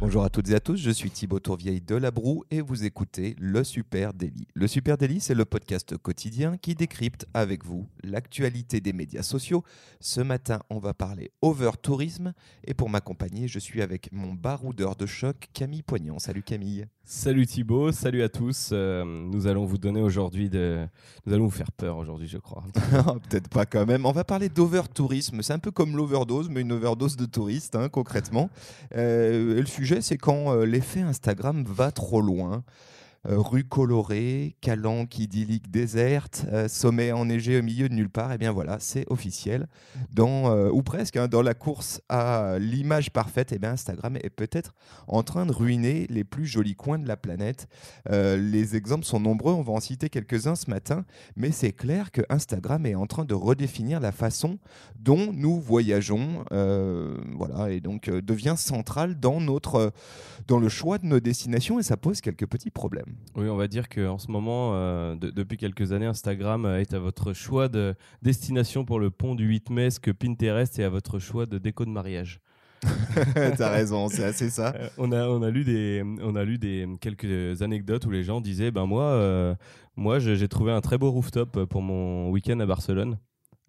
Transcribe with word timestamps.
Bonjour 0.00 0.24
à 0.24 0.30
toutes 0.30 0.48
et 0.48 0.54
à 0.54 0.60
tous, 0.60 0.78
je 0.78 0.90
suis 0.90 1.10
Thibaut 1.10 1.40
Tourvieille 1.40 1.82
de 1.82 1.94
La 1.94 2.10
Broue 2.10 2.42
et 2.50 2.62
vous 2.62 2.86
écoutez 2.86 3.36
Le 3.38 3.62
Super 3.62 4.14
Daily. 4.14 4.48
Le 4.54 4.66
Super 4.66 4.96
Daily, 4.96 5.20
c'est 5.20 5.34
le 5.34 5.44
podcast 5.44 5.94
quotidien 5.98 6.56
qui 6.56 6.74
décrypte 6.74 7.26
avec 7.34 7.66
vous 7.66 7.86
l'actualité 8.02 8.80
des 8.80 8.94
médias 8.94 9.22
sociaux. 9.22 9.62
Ce 10.00 10.22
matin, 10.22 10.60
on 10.70 10.78
va 10.78 10.94
parler 10.94 11.32
over 11.42 11.72
tourisme 11.82 12.32
et 12.64 12.72
pour 12.72 12.88
m'accompagner, 12.88 13.46
je 13.46 13.58
suis 13.58 13.82
avec 13.82 14.10
mon 14.10 14.32
baroudeur 14.32 14.96
de 14.96 15.04
choc, 15.04 15.48
Camille 15.52 15.82
Poignant. 15.82 16.18
Salut 16.18 16.42
Camille. 16.42 16.86
Salut 17.04 17.44
Thibaut, 17.44 17.90
salut 17.90 18.22
à 18.22 18.28
tous. 18.28 18.70
Euh, 18.72 19.04
nous 19.04 19.48
allons 19.48 19.64
vous 19.64 19.78
donner 19.78 20.00
aujourd'hui 20.00 20.48
de... 20.48 20.86
Nous 21.26 21.32
allons 21.34 21.46
vous 21.46 21.50
faire 21.50 21.72
peur 21.72 21.96
aujourd'hui, 21.96 22.28
je 22.28 22.38
crois. 22.38 22.62
Peut-être 23.28 23.48
pas 23.48 23.66
quand 23.66 23.84
même. 23.84 24.06
On 24.06 24.12
va 24.12 24.22
parler 24.22 24.48
d'over 24.48 24.82
tourisme. 24.94 25.42
C'est 25.42 25.52
un 25.52 25.58
peu 25.58 25.72
comme 25.72 25.96
l'overdose, 25.96 26.48
mais 26.48 26.60
une 26.60 26.70
overdose 26.70 27.16
de 27.16 27.26
touristes, 27.26 27.74
hein, 27.74 27.88
concrètement. 27.88 28.48
Euh, 28.94 29.56
le 29.56 29.66
sujet 29.66 29.89
c'est 30.00 30.16
quand 30.16 30.54
euh, 30.54 30.64
l'effet 30.64 31.00
Instagram 31.00 31.64
va 31.66 31.90
trop 31.90 32.20
loin. 32.20 32.62
Euh, 33.28 33.36
rue 33.38 33.64
colorée, 33.64 34.56
calanque 34.62 35.18
idyllique 35.18 35.70
déserte, 35.70 36.46
euh, 36.50 36.68
sommet 36.68 37.12
enneigé 37.12 37.58
au 37.58 37.62
milieu 37.62 37.86
de 37.90 37.92
nulle 37.92 38.08
part, 38.08 38.32
et 38.32 38.36
eh 38.36 38.38
bien 38.38 38.50
voilà, 38.50 38.78
c'est 38.80 39.04
officiel. 39.10 39.68
Dans, 40.10 40.50
euh, 40.50 40.70
ou 40.70 40.82
presque, 40.82 41.18
hein, 41.18 41.28
dans 41.28 41.42
la 41.42 41.52
course 41.52 42.00
à 42.08 42.56
l'image 42.58 43.10
parfaite, 43.10 43.52
et 43.52 43.56
eh 43.56 43.58
bien 43.58 43.72
Instagram 43.72 44.16
est 44.16 44.30
peut-être 44.30 44.74
en 45.06 45.22
train 45.22 45.44
de 45.44 45.52
ruiner 45.52 46.06
les 46.08 46.24
plus 46.24 46.46
jolis 46.46 46.76
coins 46.76 46.98
de 46.98 47.06
la 47.06 47.18
planète. 47.18 47.68
les 48.08 48.76
exemples 48.76 49.04
sont 49.04 49.20
nombreux, 49.20 49.52
on 49.52 49.62
va 49.62 49.74
en 49.74 49.80
citer 49.80 50.08
quelques-uns 50.08 50.54
ce 50.54 50.70
matin, 50.70 51.04
mais 51.36 51.50
c'est 51.50 51.72
clair 51.72 52.12
que 52.12 52.22
Instagram 52.30 52.86
est 52.86 52.94
en 52.94 53.06
train 53.06 53.26
de 53.26 53.34
redéfinir 53.34 54.00
la 54.00 54.12
façon 54.12 54.58
dont 54.98 55.30
nous 55.32 55.60
voyageons, 55.60 56.44
voilà, 56.50 57.70
et 57.70 57.80
donc 57.80 58.08
devient 58.08 58.54
central 58.56 59.20
dans, 59.20 59.40
notre, 59.40 59.92
dans 60.46 60.58
le 60.58 60.68
choix 60.70 60.96
de 60.96 61.06
nos 61.06 61.20
destinations, 61.20 61.78
et 61.78 61.82
ça 61.82 61.98
pose 61.98 62.22
quelques 62.22 62.46
petits 62.46 62.70
problèmes. 62.70 63.09
Oui, 63.36 63.48
on 63.48 63.56
va 63.56 63.68
dire 63.68 63.88
qu'en 63.88 64.18
ce 64.18 64.30
moment, 64.30 64.72
euh, 64.74 65.14
depuis 65.16 65.56
quelques 65.56 65.92
années, 65.92 66.06
Instagram 66.06 66.64
euh, 66.64 66.80
est 66.80 66.92
à 66.94 66.98
votre 66.98 67.32
choix 67.32 67.68
de 67.68 67.94
destination 68.22 68.84
pour 68.84 68.98
le 68.98 69.10
pont 69.10 69.34
du 69.34 69.44
8 69.44 69.70
mai, 69.70 69.90
ce 69.90 70.00
que 70.00 70.10
Pinterest 70.10 70.78
est 70.78 70.84
à 70.84 70.88
votre 70.88 71.18
choix 71.18 71.46
de 71.46 71.58
déco 71.58 71.84
de 71.84 71.90
mariage. 71.90 72.40
T'as 73.56 73.70
raison, 73.70 74.08
c'est 74.08 74.24
assez 74.24 74.50
ça. 74.50 74.74
Euh, 74.74 74.88
on, 74.98 75.12
a, 75.12 75.28
on, 75.28 75.42
a 75.42 75.50
lu 75.50 75.64
des, 75.64 76.02
on 76.22 76.34
a 76.34 76.44
lu 76.44 76.58
des, 76.58 76.88
quelques 77.00 77.62
anecdotes 77.62 78.06
où 78.06 78.10
les 78.10 78.24
gens 78.24 78.40
disaient 78.40 78.70
ben 78.70 78.86
moi, 78.86 79.56
moi 79.96 80.18
j'ai 80.18 80.48
trouvé 80.48 80.72
un 80.72 80.80
très 80.80 80.96
beau 80.96 81.10
rooftop 81.10 81.64
pour 81.66 81.82
mon 81.82 82.30
week-end 82.30 82.58
à 82.58 82.66
Barcelone. 82.66 83.18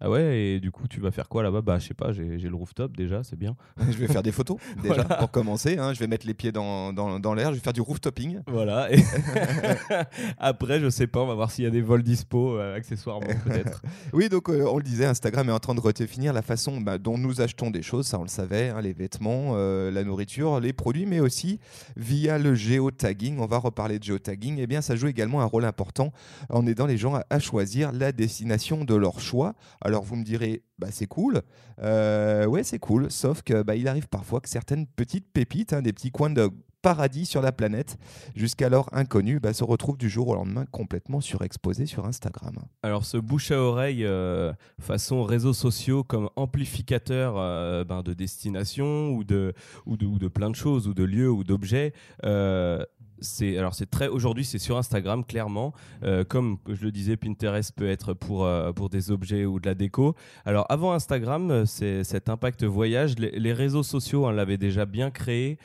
Ah 0.04 0.10
ouais, 0.10 0.36
et 0.36 0.60
du 0.60 0.72
coup, 0.72 0.88
tu 0.88 0.98
vas 0.98 1.12
faire 1.12 1.28
quoi 1.28 1.44
là-bas? 1.44 1.62
Bah, 1.62 1.78
je 1.78 1.86
sais 1.86 1.94
pas, 1.94 2.10
j'ai 2.10 2.36
le 2.36 2.56
rooftop 2.56 2.96
déjà, 2.96 3.22
c'est 3.22 3.38
bien. 3.38 3.54
je 3.78 3.96
vais 3.96 4.08
faire 4.08 4.24
des 4.24 4.32
photos 4.32 4.56
déjà 4.82 5.04
pour 5.04 5.30
commencer. 5.30 5.78
Hein. 5.78 5.92
je 5.94 6.00
vais 6.00 6.08
mettre 6.08 6.26
les 6.26 6.34
pieds 6.34 6.50
dans, 6.50 6.92
dans, 6.92 7.20
dans 7.20 7.34
l'air, 7.34 7.50
je 7.50 7.54
vais 7.54 7.60
faire 7.60 7.72
du 7.72 7.82
rooftopping. 7.82 8.40
Voilà. 8.48 8.92
Et 8.92 9.00
Après, 10.38 10.80
je 10.80 10.90
sais 10.90 11.06
pas, 11.06 11.20
on 11.20 11.26
va 11.28 11.36
voir 11.36 11.52
s'il 11.52 11.62
y 11.62 11.68
a 11.68 11.70
des 11.70 11.82
vols 11.82 12.02
dispo, 12.02 12.58
euh, 12.58 12.74
accessoirement 12.74 13.28
peut-être. 13.44 13.80
oui, 14.12 14.28
donc 14.28 14.48
euh, 14.48 14.64
on 14.66 14.78
le 14.78 14.82
disait, 14.82 15.04
Instagram 15.04 15.48
est 15.48 15.52
en 15.52 15.60
train 15.60 15.76
de 15.76 15.80
redéfinir 15.80 16.32
la 16.32 16.42
façon 16.42 16.80
bah, 16.80 16.98
dont 16.98 17.16
nous 17.16 17.40
achetons 17.40 17.70
des 17.70 17.82
choses, 17.82 18.08
ça 18.08 18.18
on 18.18 18.22
le 18.22 18.28
savait, 18.28 18.70
hein, 18.70 18.80
les 18.80 18.94
vêtements, 18.94 19.52
euh, 19.54 19.92
la 19.92 20.02
nourriture, 20.02 20.58
les 20.58 20.72
produits, 20.72 21.06
mais 21.06 21.20
aussi 21.20 21.60
via 21.96 22.38
le 22.38 22.56
géotagging. 22.56 23.38
On 23.38 23.46
va 23.46 23.58
reparler 23.58 24.00
de 24.00 24.04
géotagging. 24.04 24.58
Et 24.58 24.62
eh 24.62 24.66
bien, 24.66 24.82
ça 24.82 24.96
joue 24.96 25.06
également 25.06 25.42
un 25.42 25.46
rôle 25.46 25.64
important 25.64 26.12
en 26.48 26.66
aidant 26.66 26.86
les 26.86 26.98
gens 26.98 27.14
à, 27.14 27.24
à 27.30 27.38
choisir 27.38 27.92
la 27.92 28.10
destination 28.10 28.84
de 28.84 28.96
leur 28.96 29.20
choix. 29.20 29.54
Alors 29.80 29.91
vous 30.00 30.16
me 30.16 30.24
direz, 30.24 30.62
bah, 30.78 30.88
c'est 30.90 31.06
cool. 31.06 31.42
Euh, 31.82 32.46
ouais, 32.46 32.62
c'est 32.62 32.78
cool. 32.78 33.10
Sauf 33.10 33.42
que 33.42 33.62
bah, 33.62 33.76
il 33.76 33.86
arrive 33.88 34.08
parfois 34.08 34.40
que 34.40 34.48
certaines 34.48 34.86
petites 34.86 35.30
pépites, 35.30 35.74
hein, 35.74 35.82
des 35.82 35.92
petits 35.92 36.10
coins 36.10 36.30
de 36.30 36.50
paradis 36.80 37.26
sur 37.26 37.42
la 37.42 37.52
planète, 37.52 37.96
jusqu'alors 38.34 38.88
inconnus, 38.92 39.40
bah, 39.40 39.52
se 39.52 39.62
retrouvent 39.62 39.96
du 39.96 40.10
jour 40.10 40.28
au 40.28 40.34
lendemain 40.34 40.64
complètement 40.66 41.20
surexposés 41.20 41.86
sur 41.86 42.06
Instagram. 42.06 42.56
Alors 42.82 43.04
ce 43.04 43.18
bouche 43.18 43.52
à 43.52 43.58
oreille 43.58 44.04
euh, 44.04 44.52
façon 44.80 45.22
réseaux 45.22 45.52
sociaux 45.52 46.02
comme 46.02 46.28
amplificateur 46.34 47.34
euh, 47.36 47.84
ben, 47.84 48.02
de 48.02 48.14
destination 48.14 49.10
ou 49.10 49.22
de, 49.22 49.54
ou, 49.86 49.96
de, 49.96 50.06
ou 50.06 50.18
de 50.18 50.26
plein 50.26 50.50
de 50.50 50.56
choses, 50.56 50.88
ou 50.88 50.94
de 50.94 51.04
lieux, 51.04 51.30
ou 51.30 51.44
d'objets, 51.44 51.92
alors 53.56 53.74
aujourd'hui 54.10 54.44
c'est 54.44 54.58
sur 54.58 54.76
Instagram 54.76 55.24
clairement. 55.24 55.72
Euh, 56.02 56.24
comme 56.24 56.58
je 56.68 56.84
le 56.84 56.90
disais 56.90 57.16
Pinterest 57.16 57.74
peut 57.74 57.88
être 57.88 58.14
pour 58.14 58.44
euh, 58.44 58.72
pour 58.72 58.88
des 58.88 59.10
objets 59.10 59.44
ou 59.44 59.60
de 59.60 59.66
la 59.66 59.74
déco. 59.74 60.14
Alors 60.44 60.66
avant 60.68 60.92
Instagram 60.92 61.50
euh, 61.50 61.64
cet 61.66 62.28
impact 62.28 62.64
voyage 62.64 63.14
les, 63.18 63.52
réseaux 63.52 63.82
sociaux 63.82 64.26
hein, 64.26 64.32
l'avaient 64.32 64.58
déjà 64.58 64.86
bien 64.86 65.10
créé. 65.10 65.58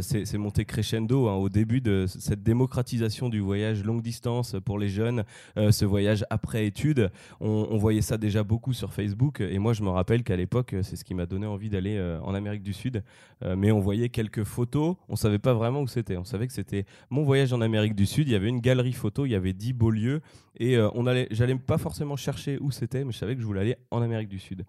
C'est 0.00 0.38
monté 0.38 0.64
crescendo 0.64 1.28
hein, 1.28 1.34
au 1.34 1.50
début 1.50 1.82
de 1.82 2.06
cette 2.06 2.42
démocratisation 2.42 3.28
du 3.28 3.40
voyage 3.40 3.84
longue 3.84 4.00
distance 4.00 4.56
pour 4.64 4.78
les 4.78 4.88
jeunes 4.88 5.24
ce 5.56 5.84
voyage 5.84 6.24
après 6.30 6.66
études. 6.66 7.10
On, 7.40 7.76
voyait 7.76 8.00
ça 8.00 8.16
déjà 8.16 8.42
beaucoup 8.44 8.72
sur 8.72 8.94
Facebook 8.94 9.40
et 9.40 9.58
moi 9.58 9.74
je 9.74 9.82
me 9.82 9.90
rappelle 9.90 10.22
qu'à 10.22 10.36
l'époque 10.36 10.74
c'est 10.82 10.96
ce 10.96 11.04
qui 11.04 11.14
m'a 11.14 11.26
donné 11.26 11.46
envie 11.46 11.68
d'aller 11.68 12.00
en 12.22 12.34
Amérique 12.34 12.62
du 12.62 12.72
Sud. 12.72 13.02
Mais 13.44 13.70
on 13.70 13.80
voyait 13.80 14.08
quelques 14.08 14.44
photos 14.44 14.96
on 15.08 15.16
savait 15.16 15.38
pas 15.38 15.54
vraiment 15.54 15.80
où 15.80 15.86
c'était. 15.86 16.16
On 16.16 16.24
savait 16.24 16.46
que 16.46 16.52
c'était 16.52 16.84
mon 17.10 17.22
voyage 17.22 17.52
en 17.52 17.60
Amérique 17.60 17.94
du 17.94 18.06
Sud, 18.06 18.28
il 18.28 18.32
y 18.32 18.34
avait 18.34 18.48
une 18.48 18.60
galerie 18.60 18.92
photo, 18.92 19.26
il 19.26 19.30
y 19.30 19.34
avait 19.34 19.52
10 19.52 19.72
beaux 19.72 19.90
lieux 19.90 20.20
et 20.58 20.76
euh, 20.76 20.88
on 20.94 21.06
allait, 21.06 21.28
j'allais 21.30 21.54
pas 21.56 21.78
forcément 21.78 22.16
chercher 22.16 22.58
où 22.60 22.70
c'était, 22.70 23.04
mais 23.04 23.12
je 23.12 23.18
savais 23.18 23.34
que 23.34 23.40
je 23.40 23.46
voulais 23.46 23.60
aller 23.60 23.76
en 23.90 24.02
Amérique 24.02 24.28
du 24.28 24.38
Sud. 24.38 24.64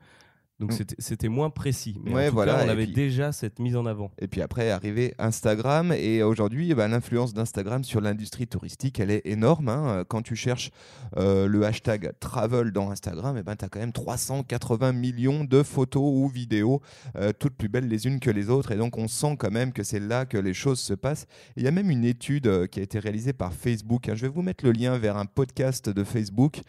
Donc 0.59 0.73
mm. 0.73 0.83
c'était 0.97 1.29
moins 1.29 1.49
précis. 1.49 1.97
Mais 2.03 2.27
en 2.27 2.29
tout 2.29 2.33
voilà, 2.33 2.55
cas, 2.55 2.65
on 2.65 2.69
avait 2.69 2.85
déjà 2.85 3.31
cette 3.31 3.59
mise 3.59 3.77
en 3.77 3.85
avant. 3.85 4.11
Et 4.19 4.27
puis 4.27 4.41
après, 4.41 4.71
arrivé 4.71 5.13
Instagram. 5.17 5.93
Et 5.93 6.21
aujourd'hui, 6.21 6.73
bah, 6.73 6.87
l'influence 6.87 7.33
d'Instagram 7.33 7.83
sur 7.85 8.01
l'industrie 8.01 8.47
touristique, 8.47 8.99
elle 8.99 9.11
est 9.11 9.21
énorme. 9.25 9.69
Hein. 9.69 10.03
Quand 10.09 10.21
tu 10.21 10.35
cherches 10.35 10.71
euh, 11.17 11.47
le 11.47 11.65
hashtag 11.65 12.11
travel 12.19 12.71
dans 12.71 12.91
Instagram, 12.91 13.37
et 13.37 13.39
eh 13.39 13.43
ben, 13.43 13.55
tu 13.55 13.63
as 13.63 13.69
quand 13.69 13.79
même 13.79 13.93
380 13.93 14.91
millions 14.91 15.45
de 15.45 15.63
photos 15.63 16.03
ou 16.03 16.27
vidéos, 16.27 16.81
euh, 17.15 17.31
toutes 17.37 17.55
plus 17.55 17.69
belles 17.69 17.87
les 17.87 18.05
unes 18.05 18.19
que 18.19 18.29
les 18.29 18.49
autres. 18.49 18.71
Et 18.71 18.77
donc, 18.77 18.97
on 18.97 19.07
sent 19.07 19.37
quand 19.39 19.51
même 19.51 19.71
que 19.71 19.83
c'est 19.83 20.01
là 20.01 20.25
que 20.25 20.37
les 20.37 20.53
choses 20.53 20.79
se 20.79 20.93
passent. 20.93 21.25
Il 21.55 21.63
y 21.63 21.67
a 21.67 21.71
même 21.71 21.89
une 21.89 22.03
étude 22.03 22.47
euh, 22.47 22.67
qui 22.67 22.81
a 22.81 22.83
été 22.83 22.99
réalisée 22.99 23.33
par 23.33 23.53
Facebook. 23.53 24.09
Hein. 24.09 24.15
Je 24.15 24.23
vais 24.23 24.33
vous 24.33 24.41
mettre 24.41 24.65
le 24.65 24.73
lien 24.73 24.97
vers 24.97 25.15
un 25.15 25.25
podcast 25.25 25.89
de 25.89 26.03
Facebook. 26.03 26.61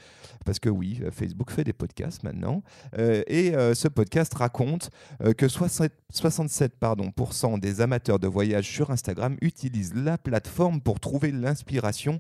Parce 0.45 0.61
que 0.61 0.69
oui, 0.69 1.01
Facebook 1.11 1.51
fait 1.51 1.65
des 1.65 1.73
podcasts 1.73 2.23
maintenant. 2.23 2.63
et 2.97 3.53
ce 3.81 3.89
podcast 3.89 4.35
raconte 4.35 4.91
euh, 5.25 5.33
que 5.33 5.49
67 5.49 6.75
pardon, 6.79 7.13
des 7.59 7.81
amateurs 7.81 8.19
de 8.19 8.29
voyage 8.29 8.71
sur 8.71 8.91
Instagram 8.91 9.39
utilisent 9.41 9.95
la 9.95 10.19
plateforme 10.19 10.83
pour 10.83 11.01
trouver 11.01 11.33
l'inspiration 11.33 12.19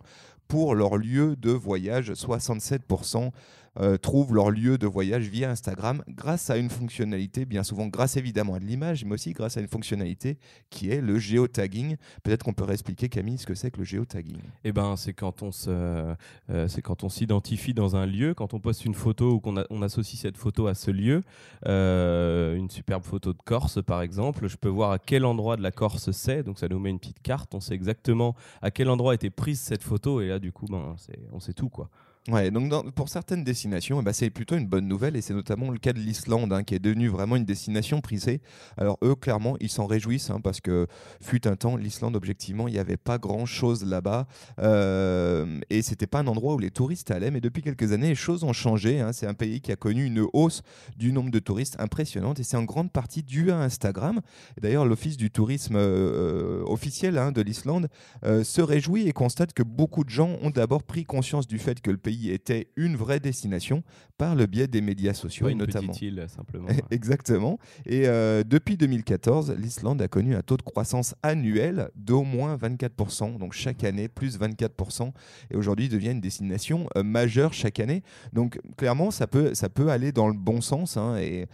pour 0.48 0.74
leur 0.74 0.96
lieu 0.96 1.36
de 1.36 1.50
voyage. 1.50 2.12
67% 2.12 3.30
euh, 3.78 3.96
trouvent 3.96 4.34
leur 4.34 4.50
lieu 4.50 4.78
de 4.78 4.86
voyage 4.86 5.28
via 5.28 5.50
Instagram 5.50 6.02
grâce 6.08 6.50
à 6.50 6.56
une 6.56 6.70
fonctionnalité, 6.70 7.44
bien 7.44 7.62
souvent 7.62 7.86
grâce 7.86 8.16
évidemment 8.16 8.54
à 8.54 8.58
de 8.58 8.64
l'image, 8.64 9.04
mais 9.04 9.14
aussi 9.14 9.32
grâce 9.32 9.56
à 9.56 9.60
une 9.60 9.68
fonctionnalité 9.68 10.38
qui 10.70 10.90
est 10.90 11.00
le 11.00 11.18
géotagging. 11.18 11.96
Peut-être 12.22 12.44
qu'on 12.44 12.52
peut 12.52 12.64
réexpliquer 12.64 13.08
Camille 13.08 13.38
ce 13.38 13.46
que 13.46 13.54
c'est 13.54 13.70
que 13.70 13.78
le 13.78 13.84
géotagging. 13.84 14.40
Eh 14.64 14.72
ben, 14.72 14.96
c'est 14.96 15.12
quand 15.12 15.42
on 15.42 15.52
se, 15.52 15.70
euh, 15.70 16.68
c'est 16.68 16.82
quand 16.82 17.04
on 17.04 17.08
s'identifie 17.08 17.74
dans 17.74 17.96
un 17.96 18.06
lieu, 18.06 18.34
quand 18.34 18.54
on 18.54 18.60
poste 18.60 18.84
une 18.84 18.94
photo 18.94 19.34
ou 19.34 19.40
qu'on 19.40 19.62
on 19.70 19.82
associe 19.82 20.20
cette 20.20 20.36
photo 20.36 20.66
à 20.66 20.74
ce 20.74 20.90
lieu, 20.90 21.22
euh, 21.66 22.56
une 22.56 22.70
superbe 22.70 23.04
photo 23.04 23.32
de 23.32 23.38
Corse 23.44 23.82
par 23.82 24.02
exemple, 24.02 24.48
je 24.48 24.56
peux 24.56 24.68
voir 24.68 24.90
à 24.90 24.98
quel 24.98 25.24
endroit 25.24 25.56
de 25.56 25.62
la 25.62 25.70
Corse 25.70 26.10
c'est, 26.10 26.42
donc 26.42 26.58
ça 26.58 26.68
nous 26.68 26.78
met 26.78 26.90
une 26.90 26.98
petite 26.98 27.22
carte, 27.22 27.54
on 27.54 27.60
sait 27.60 27.74
exactement 27.74 28.34
à 28.62 28.70
quel 28.70 28.88
endroit 28.88 29.12
a 29.12 29.14
été 29.14 29.30
prise 29.30 29.60
cette 29.60 29.82
photo 29.82 30.20
et 30.20 30.28
là 30.28 30.38
du 30.38 30.52
coup, 30.52 30.66
ben, 30.66 30.96
on 31.32 31.40
sait 31.40 31.52
tout 31.52 31.68
quoi. 31.68 31.88
Ouais, 32.28 32.50
donc 32.50 32.92
pour 32.92 33.08
certaines 33.08 33.44
destinations, 33.44 33.98
eh 34.02 34.04
ben, 34.04 34.12
c'est 34.12 34.28
plutôt 34.28 34.54
une 34.54 34.66
bonne 34.66 34.86
nouvelle 34.86 35.16
et 35.16 35.22
c'est 35.22 35.32
notamment 35.32 35.70
le 35.70 35.78
cas 35.78 35.94
de 35.94 35.98
l'Islande 35.98 36.52
hein, 36.52 36.62
qui 36.64 36.74
est 36.74 36.78
devenue 36.78 37.08
vraiment 37.08 37.34
une 37.34 37.46
destination 37.46 38.02
prisée. 38.02 38.42
Alors 38.76 38.98
eux, 39.02 39.14
clairement, 39.14 39.56
ils 39.58 39.70
s'en 39.70 39.86
réjouissent 39.86 40.28
hein, 40.28 40.38
parce 40.44 40.60
que 40.60 40.86
fut 41.22 41.48
un 41.48 41.56
temps, 41.56 41.76
l'Islande, 41.76 42.16
objectivement, 42.16 42.68
il 42.68 42.72
n'y 42.72 42.78
avait 42.78 42.98
pas 42.98 43.16
grand-chose 43.16 43.86
là-bas 43.86 44.26
euh, 44.58 45.60
et 45.70 45.80
c'était 45.80 46.06
pas 46.06 46.18
un 46.18 46.26
endroit 46.26 46.54
où 46.54 46.58
les 46.58 46.70
touristes 46.70 47.10
allaient. 47.10 47.30
Mais 47.30 47.40
depuis 47.40 47.62
quelques 47.62 47.92
années, 47.92 48.08
les 48.08 48.14
choses 48.14 48.44
ont 48.44 48.52
changé. 48.52 49.00
Hein. 49.00 49.14
C'est 49.14 49.26
un 49.26 49.34
pays 49.34 49.62
qui 49.62 49.72
a 49.72 49.76
connu 49.76 50.04
une 50.04 50.26
hausse 50.34 50.60
du 50.98 51.12
nombre 51.12 51.30
de 51.30 51.38
touristes 51.38 51.76
impressionnante 51.80 52.38
et 52.38 52.42
c'est 52.42 52.58
en 52.58 52.64
grande 52.64 52.92
partie 52.92 53.22
dû 53.22 53.50
à 53.50 53.56
Instagram. 53.56 54.20
D'ailleurs, 54.60 54.84
l'Office 54.84 55.16
du 55.16 55.30
tourisme 55.30 55.76
euh, 55.76 56.62
officiel 56.66 57.14
de 57.34 57.40
l'Islande 57.40 57.88
euh, 58.24 58.44
se 58.44 58.60
réjouit 58.60 59.08
et 59.08 59.12
constate 59.12 59.54
que 59.54 59.62
beaucoup 59.62 60.04
de 60.04 60.10
gens 60.10 60.36
ont 60.42 60.50
d'abord 60.50 60.82
pris 60.82 61.06
conscience 61.06 61.46
du 61.46 61.58
fait 61.58 61.80
que 61.80 61.90
le 61.90 61.96
pays 61.96 62.09
pays 62.10 62.30
était 62.30 62.68
une 62.76 62.96
vraie 62.96 63.20
destination 63.20 63.82
par 64.18 64.34
le 64.34 64.46
biais 64.46 64.66
des 64.66 64.80
médias 64.82 65.14
sociaux, 65.14 65.48
une 65.48 65.58
notamment. 65.58 65.88
petite 65.88 66.02
île, 66.02 66.26
simplement. 66.28 66.68
Exactement. 66.90 67.58
Et 67.86 68.02
euh, 68.06 68.42
depuis 68.44 68.76
2014, 68.76 69.54
l'Islande 69.56 70.02
a 70.02 70.08
connu 70.08 70.34
un 70.34 70.42
taux 70.42 70.58
de 70.58 70.62
croissance 70.62 71.14
annuel 71.22 71.88
d'au 71.94 72.22
moins 72.22 72.56
24%. 72.56 73.38
Donc 73.38 73.54
chaque 73.54 73.82
année, 73.84 74.08
plus 74.08 74.38
24%. 74.38 75.12
Et 75.50 75.56
aujourd'hui, 75.56 75.88
devient 75.88 76.10
une 76.10 76.20
destination 76.20 76.86
euh, 76.96 77.02
majeure 77.02 77.54
chaque 77.54 77.80
année. 77.80 78.02
Donc 78.34 78.60
clairement, 78.76 79.10
ça 79.10 79.26
peut, 79.26 79.54
ça 79.54 79.68
peut 79.70 79.88
aller 79.90 80.12
dans 80.12 80.28
le 80.28 80.34
bon 80.34 80.60
sens. 80.60 80.96
hein. 80.98 81.16
et 81.16 81.42
euh, 81.42 81.46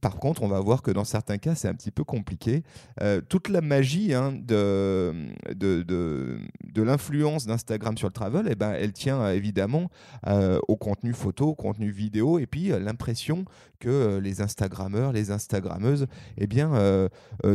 par 0.00 0.16
contre, 0.16 0.42
on 0.44 0.48
va 0.48 0.60
voir 0.60 0.82
que 0.82 0.92
dans 0.92 1.04
certains 1.04 1.38
cas, 1.38 1.56
c'est 1.56 1.66
un 1.68 1.74
petit 1.74 1.90
peu 1.90 2.04
compliqué. 2.04 2.62
Euh, 3.02 3.20
toute 3.28 3.48
la 3.48 3.60
magie 3.60 4.14
hein, 4.14 4.30
de, 4.32 5.12
de, 5.52 5.82
de, 5.82 6.38
de 6.72 6.82
l'influence 6.82 7.44
d'Instagram 7.46 7.98
sur 7.98 8.06
le 8.08 8.12
travel, 8.12 8.46
eh 8.48 8.54
ben, 8.54 8.72
elle 8.72 8.92
tient 8.92 9.28
évidemment 9.32 9.90
euh, 10.26 10.58
au 10.68 10.76
contenu 10.76 11.12
photo, 11.12 11.48
au 11.48 11.54
contenu 11.54 11.90
vidéo, 11.90 12.38
et 12.38 12.46
puis 12.46 12.72
euh, 12.72 12.78
l'impression 12.78 13.44
que 13.80 13.88
euh, 13.88 14.20
les 14.20 14.40
Instagrammeurs, 14.40 15.12
les 15.12 15.30
Instagrammeuses, 15.30 16.06
eh 16.38 16.46
bien, 16.46 16.72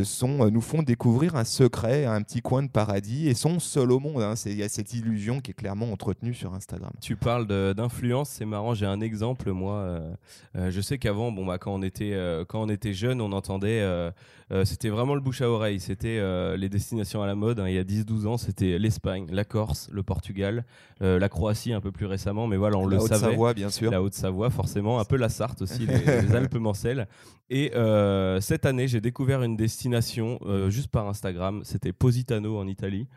sont, 0.04 0.50
nous 0.52 0.62
font 0.62 0.84
découvrir 0.84 1.36
un 1.36 1.44
secret, 1.44 2.06
un 2.06 2.22
petit 2.22 2.42
coin 2.42 2.62
de 2.64 2.68
paradis, 2.70 3.28
et 3.28 3.34
sont 3.34 3.60
seuls 3.60 3.92
au 3.92 4.00
monde. 4.00 4.22
hein. 4.22 4.34
Il 4.46 4.56
y 4.56 4.64
a 4.64 4.70
cette 4.70 4.94
illusion 4.94 5.40
qui 5.40 5.52
est 5.52 5.54
clairement 5.54 5.92
entretenue 5.92 6.34
sur 6.34 6.54
Instagram. 6.54 6.92
Tu 7.02 7.16
parles 7.16 7.48
d'influence, 7.48 8.30
c'est 8.30 8.46
marrant. 8.46 8.74
J'ai 8.74 8.86
un 8.86 9.02
exemple, 9.02 9.52
moi. 9.52 10.00
je 10.56 10.82
sais 10.82 10.98
qu'avant, 10.98 11.32
bon, 11.32 11.46
bah, 11.46 11.58
quand 11.58 11.74
on 11.74 11.82
était 11.82 12.16
quand 12.48 12.62
on 12.62 12.70
était 12.70 12.94
jeune, 12.94 13.22
on 13.22 13.32
entendait. 13.32 13.84
c'était 14.66 14.90
vraiment 14.90 15.16
le 15.16 15.22
bouche 15.22 15.42
à 15.42 15.50
oreille. 15.50 15.80
C'était 15.80 16.20
les 16.58 16.70
destinations 16.70 17.24
à 17.24 17.28
la 17.28 17.36
mode. 17.36 17.60
hein. 17.60 17.68
il 17.68 17.76
y 17.76 17.80
a 17.80 17.84
10-12 17.84 18.28
ans, 18.28 18.38
c'était 18.38 18.78
l'Espagne, 18.78 19.28
la 19.32 19.46
Corse, 19.46 19.90
le 19.92 20.04
Portugal, 20.04 20.64
la 21.00 21.30
Croatie 21.30 21.74
un 21.74 21.82
peu 21.82 21.92
plus 21.92 22.06
récemment. 22.06 22.29
Mais 22.34 22.58
voilà, 22.58 22.78
on 22.78 22.88
La 22.88 22.98
le 22.98 23.02
savait. 23.02 23.26
Haute-Savoie, 23.26 23.54
bien 23.54 23.70
sûr. 23.70 23.92
La 23.92 24.02
Haute-Savoie, 24.02 24.50
forcément, 24.50 25.00
un 25.00 25.06
peu 25.06 25.18
la 25.18 25.30
Sarthe 25.30 25.62
aussi, 25.62 25.86
les, 25.86 25.98
les 26.22 26.36
Alpes-Mancelles. 26.36 27.08
Et 27.50 27.72
euh, 27.76 28.40
cette 28.42 28.66
année, 28.66 28.88
j'ai 28.88 29.02
découvert 29.02 29.42
une 29.44 29.56
destination 29.56 30.40
euh, 30.46 30.70
juste 30.70 30.90
par 30.90 31.08
Instagram. 31.08 31.62
C'était 31.64 31.94
Positano 31.94 32.58
en 32.58 32.68
Italie. 32.68 33.08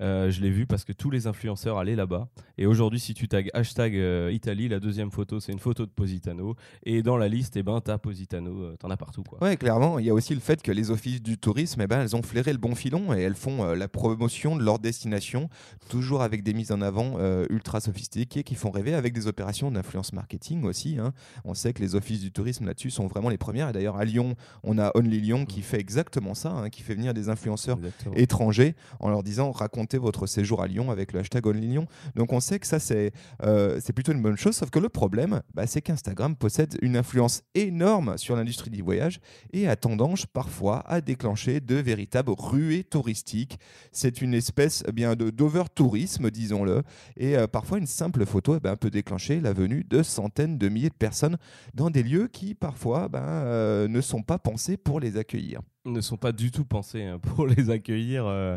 Euh, 0.00 0.30
je 0.30 0.40
l'ai 0.40 0.50
vu 0.50 0.66
parce 0.66 0.84
que 0.84 0.92
tous 0.92 1.10
les 1.10 1.26
influenceurs 1.26 1.78
allaient 1.78 1.94
là-bas. 1.94 2.28
Et 2.58 2.66
aujourd'hui, 2.66 2.98
si 3.00 3.14
tu 3.14 3.28
tags 3.28 3.42
hashtag 3.52 3.94
euh, 3.96 4.30
Italie, 4.32 4.68
la 4.68 4.80
deuxième 4.80 5.10
photo, 5.10 5.40
c'est 5.40 5.52
une 5.52 5.58
photo 5.58 5.86
de 5.86 5.90
Positano. 5.90 6.56
Et 6.84 7.02
dans 7.02 7.16
la 7.16 7.28
liste, 7.28 7.56
eh 7.56 7.62
ben, 7.62 7.80
t'as 7.80 7.98
Positano, 7.98 8.62
euh, 8.62 8.76
t'en 8.76 8.90
as 8.90 8.96
partout. 8.96 9.22
Quoi. 9.22 9.42
Ouais, 9.42 9.56
clairement. 9.56 9.98
Il 9.98 10.06
y 10.06 10.10
a 10.10 10.14
aussi 10.14 10.34
le 10.34 10.40
fait 10.40 10.62
que 10.62 10.72
les 10.72 10.90
offices 10.90 11.22
du 11.22 11.38
tourisme, 11.38 11.80
eh 11.80 11.86
ben, 11.86 12.00
elles 12.02 12.16
ont 12.16 12.22
flairé 12.22 12.52
le 12.52 12.58
bon 12.58 12.74
filon 12.74 13.14
et 13.14 13.20
elles 13.20 13.34
font 13.36 13.64
euh, 13.64 13.74
la 13.76 13.88
promotion 13.88 14.56
de 14.56 14.62
leur 14.64 14.78
destination, 14.78 15.48
toujours 15.88 16.22
avec 16.22 16.42
des 16.42 16.54
mises 16.54 16.72
en 16.72 16.80
avant 16.80 17.14
euh, 17.18 17.46
ultra 17.50 17.80
sophistiquées 17.80 18.42
qui 18.42 18.54
font 18.56 18.70
rêver, 18.70 18.94
avec 18.94 19.12
des 19.12 19.26
opérations 19.26 19.70
d'influence 19.70 20.12
marketing 20.12 20.64
aussi. 20.64 20.98
hein. 20.98 21.12
On 21.44 21.54
sait 21.54 21.72
que 21.72 21.80
les 21.82 21.94
offices 21.94 22.20
du 22.20 22.32
tourisme 22.32 22.66
là-dessus 22.66 22.90
sont 22.90 23.06
vraiment 23.06 23.28
les 23.28 23.38
premières. 23.38 23.68
Et 23.68 23.72
d'ailleurs, 23.72 23.96
à 23.96 24.04
Lyon, 24.04 24.34
on 24.62 24.78
a 24.78 24.90
Only 24.96 25.20
Lyon 25.20 25.46
qui 25.46 25.62
fait 25.62 25.78
exactement 25.80 26.34
ça, 26.34 26.50
hein, 26.50 26.70
qui 26.70 26.82
fait 26.82 26.94
venir 26.94 27.14
des 27.14 27.28
influenceurs 27.28 27.76
Exactement. 27.78 28.14
étrangers 28.16 28.74
en 29.00 29.08
leur 29.10 29.22
disant 29.22 29.52
votre 29.92 30.26
séjour 30.26 30.62
à 30.62 30.66
Lyon 30.66 30.90
avec 30.90 31.12
le 31.12 31.20
hashtag 31.20 31.46
Only 31.46 31.68
Lyon. 31.68 31.86
Donc 32.14 32.32
on 32.32 32.40
sait 32.40 32.58
que 32.58 32.66
ça 32.66 32.78
c'est 32.78 33.12
euh, 33.42 33.80
plutôt 33.94 34.12
une 34.12 34.22
bonne 34.22 34.36
chose, 34.36 34.56
sauf 34.56 34.70
que 34.70 34.78
le 34.78 34.88
problème 34.88 35.42
bah, 35.54 35.66
c'est 35.66 35.82
qu'Instagram 35.82 36.34
possède 36.36 36.76
une 36.82 36.96
influence 36.96 37.42
énorme 37.54 38.18
sur 38.18 38.36
l'industrie 38.36 38.70
du 38.70 38.82
voyage 38.82 39.20
et 39.52 39.68
a 39.68 39.76
tendance 39.76 40.26
parfois 40.26 40.80
à 40.86 41.00
déclencher 41.00 41.60
de 41.60 41.76
véritables 41.76 42.32
ruées 42.36 42.84
touristiques. 42.84 43.58
C'est 43.92 44.20
une 44.20 44.34
espèce 44.34 44.82
eh 44.88 45.16
d'over-tourisme, 45.16 46.30
disons-le, 46.30 46.82
et 47.16 47.36
euh, 47.36 47.46
parfois 47.46 47.78
une 47.78 47.86
simple 47.86 48.26
photo 48.26 48.56
eh 48.56 48.60
ben, 48.60 48.76
peut 48.76 48.90
déclencher 48.90 49.40
la 49.40 49.52
venue 49.52 49.84
de 49.84 50.02
centaines 50.02 50.58
de 50.58 50.68
milliers 50.68 50.88
de 50.88 50.94
personnes 50.94 51.36
dans 51.74 51.90
des 51.90 52.02
lieux 52.02 52.28
qui 52.28 52.54
parfois 52.54 53.08
ben, 53.08 53.22
euh, 53.22 53.88
ne 53.88 54.00
sont 54.00 54.22
pas 54.22 54.38
pensés 54.38 54.76
pour 54.76 55.00
les 55.00 55.16
accueillir. 55.16 55.60
Ne 55.84 56.00
sont 56.00 56.16
pas 56.16 56.32
du 56.32 56.50
tout 56.50 56.64
pensés 56.64 57.04
hein, 57.04 57.18
pour 57.22 57.46
les 57.46 57.70
accueillir. 57.70 58.26
Euh, 58.26 58.56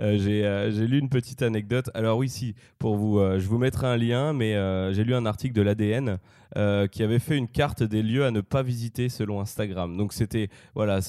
euh, 0.00 0.18
j'ai 0.18 0.44
euh, 0.44 0.70
j'ai 0.70 0.86
lu 0.86 0.98
une 0.98 1.08
petite 1.08 1.42
anecdote. 1.42 1.90
Alors 1.94 2.18
oui, 2.18 2.28
si, 2.28 2.54
pour 2.78 2.96
vous, 2.96 3.18
je 3.18 3.46
vous 3.46 3.58
mettrai 3.58 3.86
un 3.86 3.96
lien, 3.96 4.32
mais 4.32 4.52
j'ai 4.92 5.04
lu 5.04 5.14
un 5.14 5.26
article 5.26 5.54
de 5.54 5.62
l'ADN 5.62 6.18
qui 6.90 7.02
avait 7.02 7.18
fait 7.18 7.36
une 7.36 7.48
carte 7.48 7.82
des 7.82 8.02
lieux 8.02 8.24
à 8.24 8.30
ne 8.30 8.40
pas 8.40 8.62
visiter 8.62 9.08
selon 9.08 9.40
Instagram. 9.40 9.96
Donc 9.96 10.12
c'était 10.12 10.48
voilà, 10.74 11.00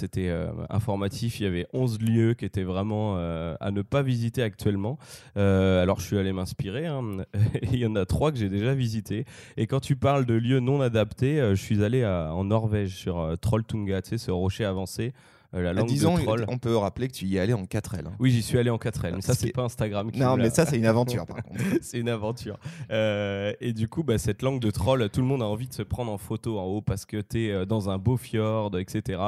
informatif. 0.69 1.39
Il 1.39 1.43
y 1.43 1.45
avait 1.45 1.67
11 1.73 2.01
lieux 2.01 2.33
qui 2.33 2.45
étaient 2.45 2.63
vraiment 2.63 3.17
à 3.17 3.71
ne 3.71 3.81
pas 3.81 4.01
visiter 4.01 4.41
actuellement. 4.43 4.97
Alors 5.35 5.99
je 5.99 6.05
suis 6.05 6.17
allé 6.17 6.31
m'inspirer. 6.33 6.87
hein. 6.87 7.03
Il 7.71 7.77
y 7.77 7.85
en 7.85 7.95
a 7.95 8.05
trois 8.05 8.31
que 8.31 8.37
j'ai 8.37 8.49
déjà 8.49 8.73
visités. 8.73 9.25
Et 9.57 9.67
quand 9.67 9.79
tu 9.79 9.95
parles 9.95 10.25
de 10.25 10.33
lieux 10.33 10.59
non 10.59 10.81
adaptés, 10.81 11.37
je 11.49 11.61
suis 11.61 11.83
allé 11.83 12.05
en 12.05 12.45
Norvège 12.45 12.95
sur 12.95 13.35
Trolltunga, 13.41 14.01
tu 14.01 14.17
ce 14.17 14.31
rocher 14.31 14.65
avancé. 14.65 15.13
Euh, 15.57 15.61
la 15.61 15.73
langue 15.73 15.89
de 15.89 16.21
troll. 16.23 16.45
on 16.47 16.57
peut 16.57 16.75
rappeler 16.77 17.07
que 17.07 17.13
tu 17.13 17.25
y 17.25 17.39
allais 17.39 17.53
en 17.53 17.63
4L. 17.65 18.07
hein. 18.07 18.13
Oui, 18.19 18.31
j'y 18.31 18.41
suis 18.41 18.57
allé 18.57 18.69
en 18.69 18.77
4L. 18.77 19.15
Mais 19.15 19.21
ça, 19.21 19.33
c'est 19.33 19.47
est- 19.47 19.51
pas 19.51 19.63
Instagram 19.63 20.11
qui 20.11 20.19
Non, 20.19 20.37
mais 20.37 20.49
ça, 20.49 20.65
c'est 20.65 20.77
une 20.77 20.85
aventure, 20.85 21.25
par 21.27 21.43
contre. 21.43 21.59
c'est 21.81 21.99
une 21.99 22.09
aventure. 22.09 22.57
Euh, 22.91 23.53
et 23.61 23.73
du 23.73 23.87
coup, 23.87 24.03
bah, 24.03 24.17
cette 24.17 24.41
langue 24.41 24.59
de 24.61 24.71
troll, 24.71 25.09
tout 25.09 25.21
le 25.21 25.27
monde 25.27 25.41
a 25.41 25.45
envie 25.45 25.67
de 25.67 25.73
se 25.73 25.83
prendre 25.83 26.11
en 26.11 26.17
photo 26.17 26.59
en 26.59 26.63
haut 26.65 26.81
parce 26.81 27.05
que 27.05 27.21
tu 27.21 27.45
es 27.47 27.65
dans 27.65 27.89
un 27.89 27.97
beau 27.97 28.17
fjord, 28.17 28.77
etc. 28.77 29.19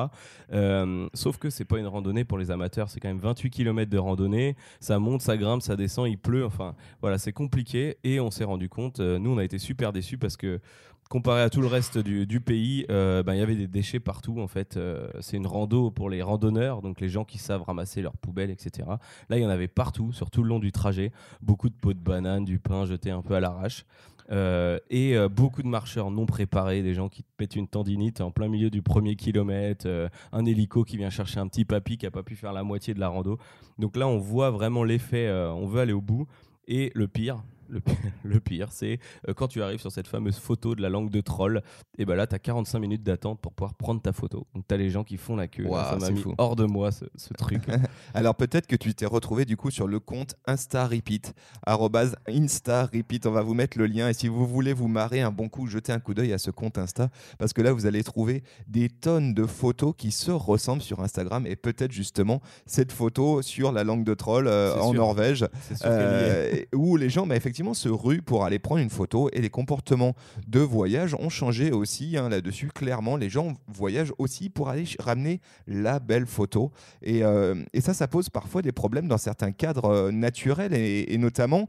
Euh, 0.54 1.08
sauf 1.14 1.38
que 1.38 1.50
c'est 1.50 1.66
pas 1.66 1.78
une 1.80 1.88
randonnée 1.88 2.24
pour 2.24 2.38
les 2.38 2.52
amateurs. 2.52 2.90
C'est 2.90 3.00
quand 3.00 3.08
même 3.10 3.20
28 3.20 3.50
km 3.50 3.90
de 3.90 3.98
randonnée. 3.98 4.56
Ça 4.80 5.00
monte, 5.00 5.22
ça 5.22 5.38
grimpe, 5.38 5.62
ça 5.62 5.76
descend, 5.76 6.08
il 6.08 6.18
pleut. 6.18 6.46
Enfin, 6.46 6.76
voilà, 7.02 7.18
c'est 7.18 7.34
compliqué. 7.34 7.98
Et 8.04 8.20
on 8.20 8.32
s'est 8.32 8.44
rendu 8.44 8.70
compte, 8.70 9.00
euh, 9.00 9.20
nous, 9.20 9.32
on 9.32 9.38
a 9.38 9.44
été 9.44 9.58
super 9.58 9.94
déçus 9.94 10.18
parce 10.18 10.38
que 10.38 10.60
comparé 11.10 11.42
à 11.42 11.50
tout 11.50 11.62
le 11.62 11.68
reste 11.68 11.98
du, 11.98 12.28
du 12.28 12.40
pays, 12.40 12.86
euh, 12.92 13.24
ben, 13.24 13.34
il 13.34 13.40
y 13.40 13.42
avait 13.42 13.56
des 13.56 13.66
déchets 13.68 14.00
partout. 14.00 14.40
En 14.40 14.48
fait, 14.48 14.78
Euh, 14.78 15.08
c'est 15.22 15.38
une 15.38 15.48
rando 15.48 15.90
pour 15.90 16.10
les 16.10 16.19
randonneurs, 16.22 16.82
donc 16.82 17.02
les 17.02 17.10
gens 17.10 17.26
qui 17.26 17.38
savent 17.38 17.64
ramasser 17.64 18.02
leurs 18.02 18.18
poubelles, 18.18 18.50
etc. 18.50 18.88
Là, 19.30 19.38
il 19.38 19.42
y 19.42 19.46
en 19.46 19.50
avait 19.50 19.68
partout, 19.68 20.12
sur 20.12 20.30
tout 20.30 20.44
le 20.44 20.50
long 20.50 20.60
du 20.60 20.72
trajet. 20.72 21.12
Beaucoup 21.42 21.70
de 21.70 21.76
pots 21.76 21.94
de 21.94 22.00
banane, 22.00 22.46
du 22.46 22.60
pain 22.60 22.86
jeté 22.86 23.12
un 23.12 23.22
peu 23.22 23.36
à 23.36 23.40
l'arrache. 23.40 23.86
Euh, 24.32 24.80
et 24.90 25.18
euh, 25.18 25.28
beaucoup 25.28 25.64
de 25.64 25.68
marcheurs 25.68 26.12
non 26.12 26.26
préparés, 26.26 26.84
des 26.84 26.94
gens 26.94 27.10
qui 27.10 27.24
te 27.24 27.30
pètent 27.38 27.56
une 27.56 27.68
tendinite 27.68 28.22
en 28.22 28.32
plein 28.32 28.48
milieu 28.48 28.70
du 28.70 28.82
premier 28.82 29.16
kilomètre, 29.16 29.88
euh, 29.88 30.08
un 30.32 30.46
hélico 30.46 30.84
qui 30.84 30.98
vient 30.98 31.10
chercher 31.10 31.40
un 31.40 31.48
petit 31.48 31.66
papy 31.66 31.98
qui 31.98 32.06
a 32.06 32.12
pas 32.12 32.24
pu 32.24 32.36
faire 32.36 32.54
la 32.54 32.64
moitié 32.64 32.94
de 32.94 33.00
la 33.00 33.08
rando. 33.10 33.40
Donc 33.80 33.98
là, 33.98 34.08
on 34.08 34.18
voit 34.18 34.52
vraiment 34.52 34.84
l'effet, 34.84 35.32
on 35.32 35.66
veut 35.66 35.82
aller 35.82 35.94
au 35.94 36.02
bout. 36.02 36.28
Et 36.68 36.92
le 36.94 37.08
pire, 37.08 37.42
le 37.70 37.80
pire, 37.80 37.96
le 38.24 38.40
pire, 38.40 38.72
c'est 38.72 39.00
euh, 39.28 39.34
quand 39.34 39.48
tu 39.48 39.62
arrives 39.62 39.80
sur 39.80 39.92
cette 39.92 40.08
fameuse 40.08 40.38
photo 40.38 40.76
de 40.76 40.82
la 40.82 40.90
langue 40.90 41.10
de 41.10 41.22
troll, 41.22 41.62
et 41.98 42.06
ben 42.06 42.16
là, 42.16 42.28
tu 42.28 42.36
as 42.36 42.40
45 42.40 42.80
minutes 42.80 43.04
d'attente 43.04 43.40
pour 43.40 43.54
pouvoir 43.54 43.74
prendre 43.76 44.02
ta 44.02 44.12
photo. 44.12 44.48
Donc 44.54 44.66
tu 44.68 44.74
as 44.74 44.78
les 44.78 44.90
gens 44.90 45.04
qui 45.04 45.18
font 45.18 45.36
la 45.36 45.48
queue. 45.48 45.64
Là, 45.64 45.70
Waouh, 45.70 45.86
ça 45.86 45.96
m'a 45.98 46.06
c'est 46.08 46.12
mis 46.14 46.22
fou. 46.22 46.34
hors 46.38 46.56
de 46.56 46.66
moi 46.66 46.92
ce, 46.92 47.06
ce 47.16 47.34
truc. 47.34 47.62
Alors 48.14 48.36
peut-être 48.36 48.68
que 48.68 48.76
tu 48.76 48.94
t'es 48.94 49.06
retrouvé 49.06 49.46
du 49.46 49.58
coup 49.58 49.72
sur 49.72 49.88
le 49.88 50.00
compte 50.00 50.36
Insta 50.48 50.88
Repeat, 50.88 51.34
arrobase 51.66 52.16
Insta 52.28 52.86
Repeat. 52.86 53.26
On 53.26 53.32
va 53.32 53.42
vous 53.42 53.54
mettre 53.54 53.78
le 53.78 53.86
lien 53.86 54.10
et 54.10 54.14
si 54.14 54.28
vous 54.28 54.48
voulez 54.48 54.74
vous 54.74 54.88
marrer 54.88 55.22
un 55.22 55.32
bon 55.32 55.50
coup, 55.50 55.68
jetez 55.68 55.92
un 55.92 56.00
coup 56.00 56.14
d'œil 56.14 56.34
à 56.34 56.38
ce 56.38 56.52
compte 56.52 56.78
Insta 56.78 57.10
parce 57.38 57.54
que 57.54 57.62
là 57.62 57.72
vous 57.74 57.86
allez 57.86 58.04
trouver 58.04 58.44
des 58.68 58.90
tonnes 58.90 59.34
de 59.34 59.46
photos 59.46 59.94
qui 59.98 60.12
se 60.12 60.32
ressemblent 60.32 60.82
sur 60.82 61.02
Instagram 61.02 61.46
et 61.46 61.56
peut-être 61.56 61.92
justement 61.92 62.42
cette 62.66 62.92
photo 62.92 63.42
sur 63.42 63.72
la 63.72 63.84
langue 63.84 64.04
de 64.04 64.14
troll 64.14 64.48
euh, 64.48 64.76
en 64.78 64.92
sûr. 64.92 65.02
Norvège 65.02 65.46
euh, 65.84 66.64
où 66.74 66.96
les 66.98 67.10
gens 67.10 67.28
bah, 67.28 67.36
effectivement 67.36 67.59
se 67.74 67.90
ruent 67.90 68.22
pour 68.22 68.46
aller 68.46 68.60
prendre 68.60 68.82
une 68.82 68.90
photo 68.90 69.30
et 69.34 69.42
les 69.42 69.50
comportements 69.50 70.16
de 70.48 70.60
voyage 70.60 71.16
ont 71.20 71.30
changé 71.30 71.72
aussi 71.72 72.18
hein, 72.18 72.30
là-dessus. 72.30 72.70
Clairement, 72.74 73.18
les 73.18 73.30
gens 73.30 73.54
voyagent 73.68 74.14
aussi 74.18 74.50
pour 74.50 74.70
aller 74.70 74.86
ramener 75.00 75.42
la 75.68 76.00
belle 76.00 76.26
photo 76.26 76.72
et, 77.02 77.24
euh, 77.24 77.56
et 77.74 77.82
ça, 77.82 77.94
ça 77.94 78.08
pose 78.08 78.30
parfois 78.30 78.62
des 78.62 78.72
problèmes 78.72 79.08
dans 79.08 79.18
certains 79.18 79.52
cadres 79.52 79.86
euh, 79.86 80.12
naturels 80.12 80.74
et, 80.74 81.18
notamment, 81.18 81.68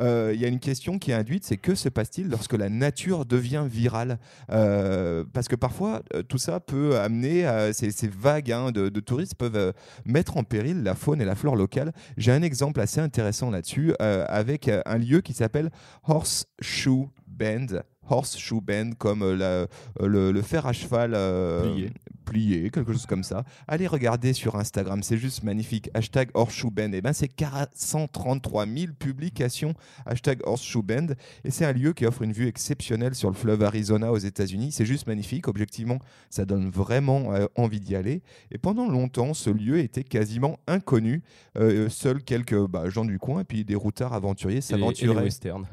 euh, 0.00 0.32
il 0.34 0.40
y 0.40 0.44
a 0.44 0.48
une 0.48 0.60
question 0.60 0.98
qui 0.98 1.10
est 1.10 1.14
induite, 1.14 1.44
c'est 1.44 1.56
que 1.56 1.74
se 1.74 1.88
passe-t-il 1.88 2.28
lorsque 2.28 2.54
la 2.54 2.68
nature 2.68 3.24
devient 3.24 3.66
virale? 3.68 4.18
Parce 4.48 5.48
que 5.48 5.56
parfois, 5.56 6.02
tout 6.28 6.38
ça 6.38 6.60
peut 6.60 6.98
amener, 6.98 7.46
ces, 7.72 8.08
vagues 8.08 8.52
hein, 8.52 8.72
de, 8.72 8.88
de 8.88 9.00
touristes 9.00 9.34
peuvent 9.34 9.72
mettre 10.04 10.36
en 10.36 10.44
péril 10.44 10.82
la 10.82 10.94
faune 10.94 11.20
et 11.20 11.24
la 11.24 11.34
flore 11.34 11.56
locale. 11.56 11.92
J'ai 12.16 12.32
un 12.32 12.42
exemple 12.42 12.80
assez 12.80 13.00
intéressant 13.00 13.50
là-dessus 13.50 13.94
avec 13.98 14.68
un 14.68 14.98
lieu 14.98 15.20
qui 15.20 15.29
s'appelle 15.34 15.70
Horseshoe 16.06 17.08
Bend. 17.30 17.82
Horseshoe 18.12 18.60
Bend, 18.60 18.90
comme 18.98 19.22
euh, 19.22 19.36
la- 19.36 19.44
euh, 19.46 19.68
le, 20.08 20.32
le 20.32 20.42
fer 20.42 20.66
à 20.66 20.72
cheval 20.72 21.12
euh, 21.14 21.62
Plié. 21.62 21.90
plié, 22.24 22.70
quelque 22.70 22.92
chose 22.92 23.06
comme 23.06 23.22
ça. 23.22 23.44
Allez 23.68 23.86
regarder 23.86 24.32
sur 24.32 24.56
Instagram, 24.56 25.04
c'est 25.04 25.16
juste 25.16 25.44
magnifique. 25.44 25.90
Hashtag 25.94 26.30
Horseshoe 26.34 26.70
Bend. 26.72 26.92
Et 26.92 27.02
ben, 27.02 27.12
c'est 27.12 27.28
433 27.28 28.66
000 28.66 28.92
publications. 28.98 29.74
Hashtag 30.06 30.40
Horseshoe 30.44 30.82
Bend. 30.82 31.06
Et 31.44 31.50
c'est 31.52 31.64
un 31.64 31.72
lieu 31.72 31.92
qui 31.92 32.04
offre 32.04 32.22
une 32.22 32.32
vue 32.32 32.48
exceptionnelle 32.48 33.14
sur 33.14 33.28
le 33.30 33.36
fleuve 33.36 33.62
Arizona 33.62 34.10
aux 34.10 34.18
États-Unis. 34.18 34.72
C'est 34.72 34.86
juste 34.86 35.06
magnifique. 35.06 35.46
Objectivement, 35.46 35.98
ça 36.30 36.44
donne 36.44 36.68
vraiment 36.68 37.32
envie 37.54 37.80
d'y 37.80 37.94
aller. 37.94 38.22
Et 38.50 38.58
pendant 38.58 38.88
longtemps, 38.88 39.34
ce 39.34 39.50
lieu 39.50 39.78
était 39.78 40.04
quasiment 40.04 40.58
inconnu. 40.66 41.22
Euh, 41.58 41.88
seuls 41.88 42.24
quelques 42.24 42.58
bah, 42.66 42.88
gens 42.90 43.04
du 43.04 43.18
coin 43.20 43.42
et 43.42 43.44
puis 43.44 43.64
des 43.64 43.76
routards 43.76 44.14
aventuriers 44.14 44.58
Et 44.58 44.60
les- 44.60 44.82
et 44.82 44.86
les 44.88 44.94
s'aventuraient. 44.94 45.22
westerns. 45.24 45.66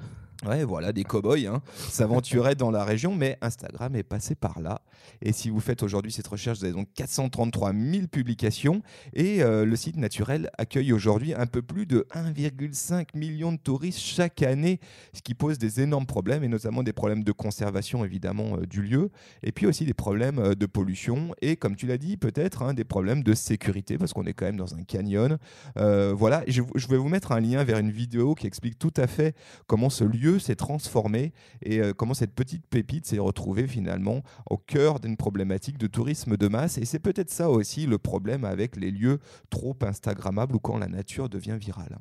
Ouais, 0.45 0.63
voilà, 0.63 0.93
des 0.93 1.03
cow-boys 1.03 1.47
hein, 1.47 1.61
s'aventuraient 1.89 2.53
dans 2.53 2.69
la 2.69 2.83
région, 2.83 3.15
mais 3.15 3.39
Instagram 3.41 3.95
est 3.95 4.03
passé 4.03 4.35
par 4.35 4.59
là. 4.59 4.81
Et 5.21 5.33
si 5.33 5.49
vous 5.49 5.59
faites 5.59 5.81
aujourd'hui 5.81 6.11
cette 6.11 6.27
recherche, 6.27 6.59
vous 6.59 6.65
avez 6.65 6.73
donc 6.73 6.89
433 6.93 7.73
000 7.73 8.07
publications. 8.07 8.83
Et 9.13 9.41
euh, 9.41 9.65
le 9.65 9.75
site 9.75 9.97
naturel 9.97 10.51
accueille 10.59 10.93
aujourd'hui 10.93 11.33
un 11.33 11.47
peu 11.47 11.63
plus 11.63 11.87
de 11.87 12.05
1,5 12.13 13.17
million 13.17 13.51
de 13.51 13.57
touristes 13.57 13.99
chaque 13.99 14.43
année, 14.43 14.79
ce 15.13 15.23
qui 15.23 15.33
pose 15.33 15.57
des 15.57 15.81
énormes 15.81 16.05
problèmes, 16.05 16.43
et 16.43 16.47
notamment 16.47 16.83
des 16.83 16.93
problèmes 16.93 17.23
de 17.23 17.31
conservation, 17.31 18.05
évidemment, 18.05 18.57
euh, 18.57 18.67
du 18.67 18.83
lieu, 18.83 19.09
et 19.41 19.51
puis 19.51 19.65
aussi 19.65 19.85
des 19.85 19.95
problèmes 19.95 20.37
euh, 20.37 20.53
de 20.53 20.67
pollution, 20.67 21.33
et 21.41 21.55
comme 21.55 21.75
tu 21.75 21.87
l'as 21.87 21.97
dit, 21.97 22.15
peut-être 22.15 22.61
hein, 22.61 22.75
des 22.75 22.83
problèmes 22.83 23.23
de 23.23 23.33
sécurité, 23.33 23.97
parce 23.97 24.13
qu'on 24.13 24.25
est 24.25 24.33
quand 24.33 24.45
même 24.45 24.57
dans 24.57 24.75
un 24.75 24.83
canyon. 24.83 25.37
voilà, 25.75 26.43
je, 26.47 26.61
je 26.75 26.87
vais 26.87 26.97
vous 26.97 27.09
mettre 27.09 27.31
un 27.31 27.39
lien 27.39 27.63
vers 27.63 27.79
une 27.79 27.91
vidéo 27.91 28.35
qui 28.35 28.45
explique 28.45 28.77
tout 28.77 28.93
à 28.97 29.07
fait 29.07 29.35
comment 29.65 29.89
ce 29.89 30.03
lieu 30.03 30.26
s'est 30.39 30.55
transformé 30.55 31.33
et 31.61 31.79
euh, 31.79 31.93
comment 31.93 32.13
cette 32.13 32.35
petite 32.35 32.65
pépite 32.67 33.05
s'est 33.05 33.19
retrouvée 33.19 33.67
finalement 33.67 34.21
au 34.49 34.57
cœur 34.57 34.99
d'une 34.99 35.17
problématique 35.17 35.77
de 35.77 35.87
tourisme 35.87 36.37
de 36.37 36.47
masse. 36.47 36.77
Et 36.77 36.85
c'est 36.85 36.99
peut-être 36.99 37.29
ça 37.29 37.49
aussi 37.49 37.85
le 37.85 37.97
problème 37.97 38.45
avec 38.45 38.75
les 38.75 38.91
lieux 38.91 39.19
trop 39.49 39.75
Instagrammables 39.81 40.55
ou 40.55 40.59
quand 40.59 40.77
la 40.77 40.87
nature 40.87 41.29
devient 41.29 41.57
virale. 41.59 41.99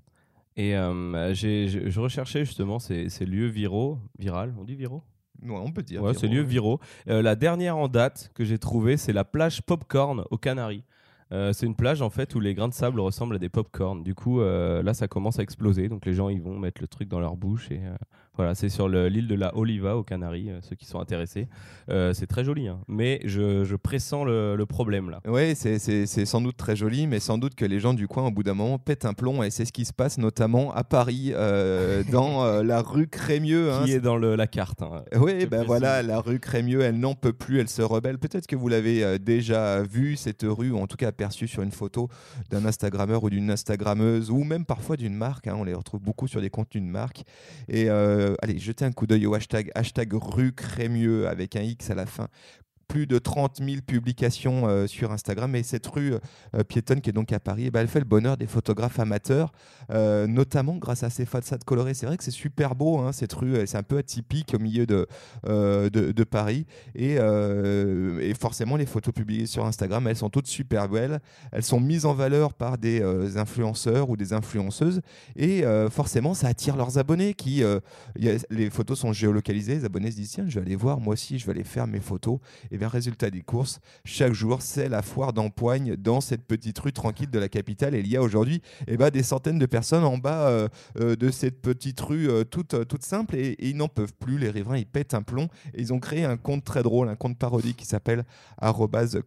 Et 0.56 0.76
euh, 0.76 1.34
je 1.34 2.00
recherchais 2.00 2.44
justement 2.44 2.78
ces, 2.78 3.08
lieux 3.20 3.48
viraux, 3.48 3.98
viral, 4.18 4.54
on 4.58 4.64
dit 4.64 4.74
viraux? 4.74 5.02
Ouais, 5.42 5.54
on 5.54 5.70
peut 5.70 5.82
dire. 5.82 6.02
Ouais, 6.02 6.14
ces 6.14 6.28
lieux 6.28 6.42
viraux. 6.42 6.80
Euh, 7.08 7.20
la 7.20 7.36
dernière 7.36 7.76
en 7.76 7.88
date 7.88 8.30
que 8.34 8.44
j'ai 8.44 8.58
trouvée, 8.58 8.96
c'est 8.96 9.12
la 9.12 9.24
plage 9.24 9.62
Popcorn 9.62 10.24
aux 10.30 10.38
Canaries. 10.38 10.84
C'est 11.30 11.66
une 11.66 11.74
plage 11.74 12.02
en 12.02 12.10
fait 12.10 12.34
où 12.34 12.40
les 12.40 12.54
grains 12.54 12.68
de 12.68 12.74
sable 12.74 13.00
ressemblent 13.00 13.36
à 13.36 13.38
des 13.38 13.48
popcorn. 13.48 14.02
Du 14.02 14.14
coup, 14.14 14.40
là, 14.40 14.94
ça 14.94 15.08
commence 15.08 15.38
à 15.38 15.42
exploser. 15.42 15.88
Donc 15.88 16.06
les 16.06 16.14
gens, 16.14 16.28
ils 16.28 16.40
vont 16.40 16.58
mettre 16.58 16.80
le 16.80 16.88
truc 16.88 17.08
dans 17.08 17.20
leur 17.20 17.36
bouche 17.36 17.70
et 17.70 17.80
voilà, 18.36 18.54
c'est 18.54 18.68
sur 18.68 18.88
l'île 18.88 19.28
de 19.28 19.34
la 19.34 19.56
Oliva 19.56 19.96
aux 19.96 20.02
Canaries, 20.02 20.50
euh, 20.50 20.58
ceux 20.60 20.76
qui 20.76 20.84
sont 20.84 21.00
intéressés. 21.00 21.48
Euh, 21.88 22.12
c'est 22.12 22.26
très 22.26 22.44
joli, 22.44 22.68
hein. 22.68 22.80
mais 22.86 23.20
je, 23.24 23.74
pressens 23.76 24.24
le, 24.24 24.64
problème 24.66 25.10
là. 25.10 25.20
Oui, 25.26 25.54
c'est 25.54 26.26
sans 26.26 26.40
doute 26.40 26.56
très 26.56 26.76
joli, 26.76 27.06
mais 27.06 27.20
sans 27.20 27.38
doute 27.38 27.54
que 27.54 27.64
les 27.64 27.80
gens 27.80 27.94
du 27.94 28.08
coin, 28.08 28.26
au 28.26 28.30
bout 28.30 28.42
d'un 28.42 28.54
moment, 28.54 28.78
pètent 28.78 29.04
un 29.04 29.14
plomb, 29.14 29.42
et 29.42 29.50
c'est 29.50 29.64
ce 29.64 29.72
qui 29.72 29.84
se 29.84 29.92
passe 29.92 30.18
notamment 30.18 30.72
à 30.74 30.84
Paris, 30.84 31.32
euh, 31.34 32.02
dans 32.12 32.62
la 32.62 32.82
rue 32.82 33.06
Crémieux. 33.06 33.72
Hein. 33.72 33.84
Qui 33.84 33.92
est 33.92 34.00
dans 34.00 34.16
la 34.18 34.46
carte. 34.46 34.82
Hein, 34.82 35.02
oui, 35.18 35.46
ben 35.46 35.64
voilà, 35.64 36.02
la 36.02 36.20
rue 36.20 36.40
Crémieux, 36.40 36.82
elle 36.82 36.98
n'en 36.98 37.14
peut 37.14 37.32
plus, 37.32 37.60
elle 37.60 37.68
se 37.68 37.82
rebelle. 37.82 38.18
Peut-être 38.18 38.46
que 38.46 38.56
vous 38.56 38.68
l'avez 38.68 39.18
déjà 39.18 39.82
vu, 39.82 40.16
cette 40.16 40.44
rue, 40.46 40.70
ou 40.70 40.78
en 40.78 40.86
tout 40.86 40.96
cas 40.96 41.08
aperçue 41.08 41.48
sur 41.48 41.62
une 41.62 41.72
photo 41.72 42.08
d'un 42.50 42.64
Instagrammeur 42.66 43.22
ou 43.24 43.30
d'une 43.30 43.50
Instagrammeuse, 43.50 44.30
ou 44.30 44.44
même 44.44 44.64
parfois 44.64 44.96
d'une 44.96 45.14
marque. 45.14 45.48
on 45.50 45.64
les 45.64 45.74
retrouve 45.74 46.00
beaucoup 46.00 46.28
sur 46.28 46.40
des 46.40 46.50
contenus 46.50 46.84
de 46.84 46.88
marque. 46.88 47.22
Et 47.68 47.88
allez, 48.42 48.58
jetez 48.58 48.84
un 48.84 48.92
coup 48.92 49.06
d'œil 49.06 49.26
au 49.26 49.34
hashtag, 49.34 49.70
hashtag 49.74 50.12
rue 50.12 50.52
Crémieux 50.52 51.28
avec 51.28 51.56
un 51.56 51.62
X 51.62 51.90
à 51.90 51.94
la 51.94 52.06
fin 52.06 52.28
plus 52.86 53.06
de 53.06 53.18
30 53.18 53.58
000 53.58 53.80
publications 53.86 54.68
euh, 54.68 54.86
sur 54.86 55.12
Instagram. 55.12 55.54
Et 55.54 55.62
cette 55.62 55.86
rue 55.86 56.14
euh, 56.54 56.64
piétonne 56.64 57.00
qui 57.00 57.10
est 57.10 57.12
donc 57.12 57.32
à 57.32 57.40
Paris, 57.40 57.64
eh 57.66 57.70
ben, 57.70 57.80
elle 57.80 57.88
fait 57.88 57.98
le 57.98 58.04
bonheur 58.04 58.36
des 58.36 58.46
photographes 58.46 58.98
amateurs, 58.98 59.52
euh, 59.90 60.26
notamment 60.26 60.76
grâce 60.76 61.02
à 61.02 61.10
ses 61.10 61.26
façades 61.26 61.64
colorées. 61.64 61.94
C'est 61.94 62.06
vrai 62.06 62.16
que 62.16 62.24
c'est 62.24 62.30
super 62.30 62.74
beau, 62.74 62.98
hein, 62.98 63.12
cette 63.12 63.32
rue, 63.32 63.66
c'est 63.66 63.78
un 63.78 63.82
peu 63.82 63.98
atypique 63.98 64.54
au 64.54 64.58
milieu 64.58 64.86
de, 64.86 65.06
de, 65.44 66.24
Paris. 66.24 66.66
Et, 66.94 67.16
forcément, 68.38 68.76
les 68.76 68.86
photos 68.86 69.14
publiées 69.14 69.46
sur 69.46 69.64
Instagram, 69.64 70.06
elles 70.06 70.16
sont 70.16 70.30
toutes 70.30 70.46
super 70.46 70.88
belles. 70.88 71.20
Elles 71.52 71.62
sont 71.62 71.80
mises 71.80 72.04
en 72.04 72.14
valeur 72.14 72.54
par 72.54 72.78
des 72.78 73.02
influenceurs 73.36 74.10
ou 74.10 74.16
des 74.16 74.32
influenceuses. 74.32 75.00
Et 75.36 75.64
forcément, 75.90 76.34
ça 76.34 76.48
attire 76.48 76.76
leurs 76.76 76.98
abonnés 76.98 77.34
qui... 77.34 77.62
les 78.16 78.70
photos 78.70 78.98
sont 78.98 79.12
géolocalisées, 79.12 79.76
les 79.76 79.84
abonnés 79.84 80.10
se 80.10 80.16
disent, 80.16 80.30
tiens, 80.30 80.44
je 80.48 80.58
vais 80.58 80.66
aller 80.66 80.76
voir, 80.76 81.00
moi 81.00 81.14
aussi, 81.14 81.38
je 81.38 81.46
vais 81.46 81.52
aller 81.52 81.64
faire 81.64 81.86
mes 81.86 82.00
photos. 82.00 82.38
Bien, 82.76 82.88
résultat 82.88 83.30
des 83.30 83.42
courses, 83.42 83.80
chaque 84.04 84.32
jour, 84.32 84.62
c'est 84.62 84.88
la 84.88 85.02
foire 85.02 85.32
d'empoigne 85.32 85.96
dans 85.96 86.20
cette 86.20 86.44
petite 86.44 86.78
rue 86.78 86.92
tranquille 86.92 87.30
de 87.30 87.38
la 87.38 87.48
capitale. 87.48 87.94
Et 87.94 88.00
il 88.00 88.08
y 88.08 88.16
a 88.16 88.22
aujourd'hui 88.22 88.62
eh 88.86 88.96
ben, 88.96 89.10
des 89.10 89.22
centaines 89.22 89.58
de 89.58 89.66
personnes 89.66 90.04
en 90.04 90.18
bas 90.18 90.48
euh, 90.48 90.68
euh, 91.00 91.16
de 91.16 91.30
cette 91.30 91.60
petite 91.60 92.00
rue 92.00 92.28
euh, 92.28 92.44
toute, 92.44 92.86
toute 92.88 93.02
simple 93.02 93.36
et, 93.36 93.56
ils 93.58 93.76
n'en 93.76 93.88
peuvent 93.88 94.14
plus. 94.14 94.38
Les 94.38 94.50
riverains, 94.50 94.78
ils 94.78 94.86
pètent 94.86 95.14
un 95.14 95.22
plomb. 95.22 95.48
Et 95.74 95.80
ils 95.80 95.92
ont 95.92 96.00
créé 96.00 96.24
un 96.24 96.36
compte 96.36 96.64
très 96.64 96.82
drôle, 96.82 97.08
un 97.08 97.16
compte 97.16 97.38
parodique 97.38 97.76
qui 97.76 97.86
s'appelle 97.86 98.24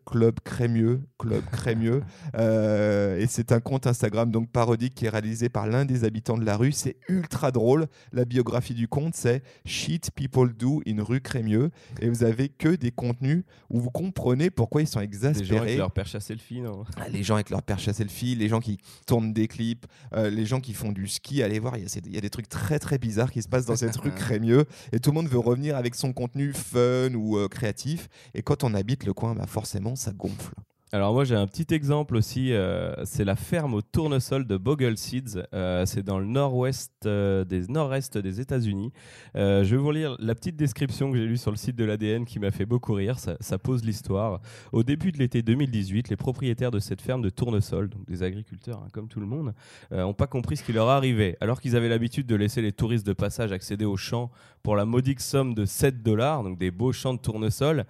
Club 0.06 0.40
Crémieux. 0.44 1.02
Club 1.18 1.44
Crémieux. 1.52 2.04
et 2.34 3.26
c'est 3.28 3.52
un 3.52 3.60
compte 3.60 3.88
Instagram 3.88 4.32
donc 4.32 4.50
parodique 4.50 4.96
qui 4.96 5.06
est 5.06 5.10
réalisé 5.10 5.50
par 5.50 5.68
l'un 5.68 5.86
des 5.86 6.04
habitants 6.04 6.38
de 6.38 6.46
la 6.46 6.58
rue. 6.58 6.72
C'est 6.72 6.98
ultra 7.08 7.52
drôle. 7.52 7.88
La 8.12 8.26
biographie 8.26 8.74
du 8.74 8.88
compte, 8.88 9.16
c'est 9.16 9.44
Shit 9.66 10.12
People 10.12 10.54
Do 10.54 10.82
in 10.88 11.04
rue 11.04 11.22
Crémieux. 11.22 11.72
Et 12.02 12.10
vous 12.10 12.24
avez 12.24 12.50
que 12.50 12.76
des 12.76 12.92
contenus 12.92 13.39
où 13.70 13.80
vous 13.80 13.90
comprenez 13.90 14.50
pourquoi 14.50 14.82
ils 14.82 14.88
sont 14.88 15.02
exaspérés. 15.02 15.44
Les 15.44 15.56
gens 15.56 15.62
avec 15.62 15.78
leur 15.78 15.92
perche 15.92 16.16
à 16.16 16.20
selfie, 16.20 16.62
non? 16.62 16.84
Ah, 16.98 17.10
Les 17.10 17.24
gens 17.24 17.36
avec 17.36 17.50
leur 17.50 17.64
perche 17.64 17.88
à 17.88 17.94
selfie, 17.94 18.36
les 18.36 18.48
gens 18.48 18.60
qui 18.60 18.78
tournent 19.06 19.34
des 19.34 19.48
clips, 19.48 19.86
euh, 20.14 20.30
les 20.30 20.46
gens 20.46 20.60
qui 20.60 20.74
font 20.74 20.92
du 20.92 21.08
ski. 21.08 21.44
Allez 21.44 21.60
voir, 21.60 21.78
il 21.78 21.86
y, 22.14 22.18
a 22.18 22.22
des 22.22 22.30
trucs 22.30 22.50
très 22.50 22.80
très 22.80 22.98
bizarres 22.98 23.32
qui 23.32 23.42
se 23.42 23.48
passent 23.48 23.66
dans 23.66 23.76
cette 23.76 23.96
rue 23.98 24.12
Crémieux 24.12 24.66
et 24.92 25.00
tout 25.00 25.12
le 25.12 25.16
monde 25.16 25.28
veut 25.28 25.40
revenir 25.40 25.76
avec 25.76 25.96
son 25.96 26.14
contenu 26.14 26.54
fun 26.54 27.14
ou 27.14 27.38
euh, 27.38 27.48
créatif. 27.48 28.08
Et 28.34 28.42
quand 28.42 28.64
on 28.64 28.74
habite 28.74 29.04
le 29.06 29.14
coin, 29.14 29.36
bah 29.36 29.48
forcément, 29.48 29.96
ça 29.96 30.12
gonfle. 30.12 30.54
Alors 30.92 31.14
moi 31.14 31.24
j'ai 31.24 31.36
un 31.36 31.46
petit 31.46 31.72
exemple 31.72 32.16
aussi, 32.16 32.52
euh, 32.52 32.96
c'est 33.06 33.24
la 33.24 33.36
ferme 33.36 33.76
au 33.76 33.82
tournesol 33.84 34.48
de 34.48 34.58
Bogle 34.58 34.98
Seeds, 34.98 35.40
euh, 35.54 35.86
c'est 35.86 36.02
dans 36.02 36.18
le 36.18 36.26
nord-ouest 36.26 36.92
euh, 37.06 37.46
des 37.46 37.68
nord-est 37.68 38.18
des 38.18 38.42
États-Unis. 38.42 38.92
je 39.36 39.64
vais 39.64 39.78
vous 39.78 39.92
lire 39.92 40.16
la 40.18 40.34
petite 40.34 40.56
description 40.56 41.12
que 41.12 41.18
j'ai 41.20 41.28
lue 41.28 41.38
sur 41.38 41.52
le 41.52 41.58
site 41.58 41.76
de 41.76 41.86
l'ADN 41.86 42.26
qui 42.26 42.40
m'a 42.40 42.50
fait 42.50 42.66
beaucoup 42.66 42.94
rire, 42.94 43.20
ça, 43.20 43.58
pose 43.60 43.86
l'histoire. 43.86 44.42
Au 44.72 44.82
début 44.82 45.12
de 45.12 45.20
l'été 45.20 45.44
2018, 45.44 46.10
les 46.10 46.16
propriétaires 46.16 46.72
de 46.72 46.80
cette 46.80 47.02
ferme 47.02 47.22
de 47.22 47.30
tournesol, 47.30 47.90
donc 47.90 48.08
des 48.08 48.24
agriculteurs 48.24 48.82
hein, 48.84 48.88
comme 48.92 49.10
tout 49.10 49.20
le 49.20 49.28
monde, 49.28 49.54
n'ont 49.92 50.16
pas 50.16 50.28
compris 50.28 50.58
ce 50.58 50.64
qui 50.64 50.74
leur 50.74 50.90
arrivait. 50.90 51.38
Alors 51.40 51.62
qu'ils 51.62 51.76
avaient 51.76 51.90
l'habitude 51.90 52.26
de 52.26 52.36
laisser 52.36 52.64
les 52.64 52.72
touristes 52.72 53.06
de 53.06 53.14
passage 53.14 53.52
accéder 53.52 53.86
aux 53.86 53.98
champs 53.98 54.32
pour 54.64 54.76
la 54.76 54.86
modique 54.86 55.20
somme 55.20 55.54
de 55.54 55.66
7 55.66 56.02
dollars, 56.02 56.44
donc 56.44 56.58
des 56.58 56.72
beaux 56.72 56.94
champs 56.94 57.14
de 57.14 57.20
tournesol, 57.20 57.86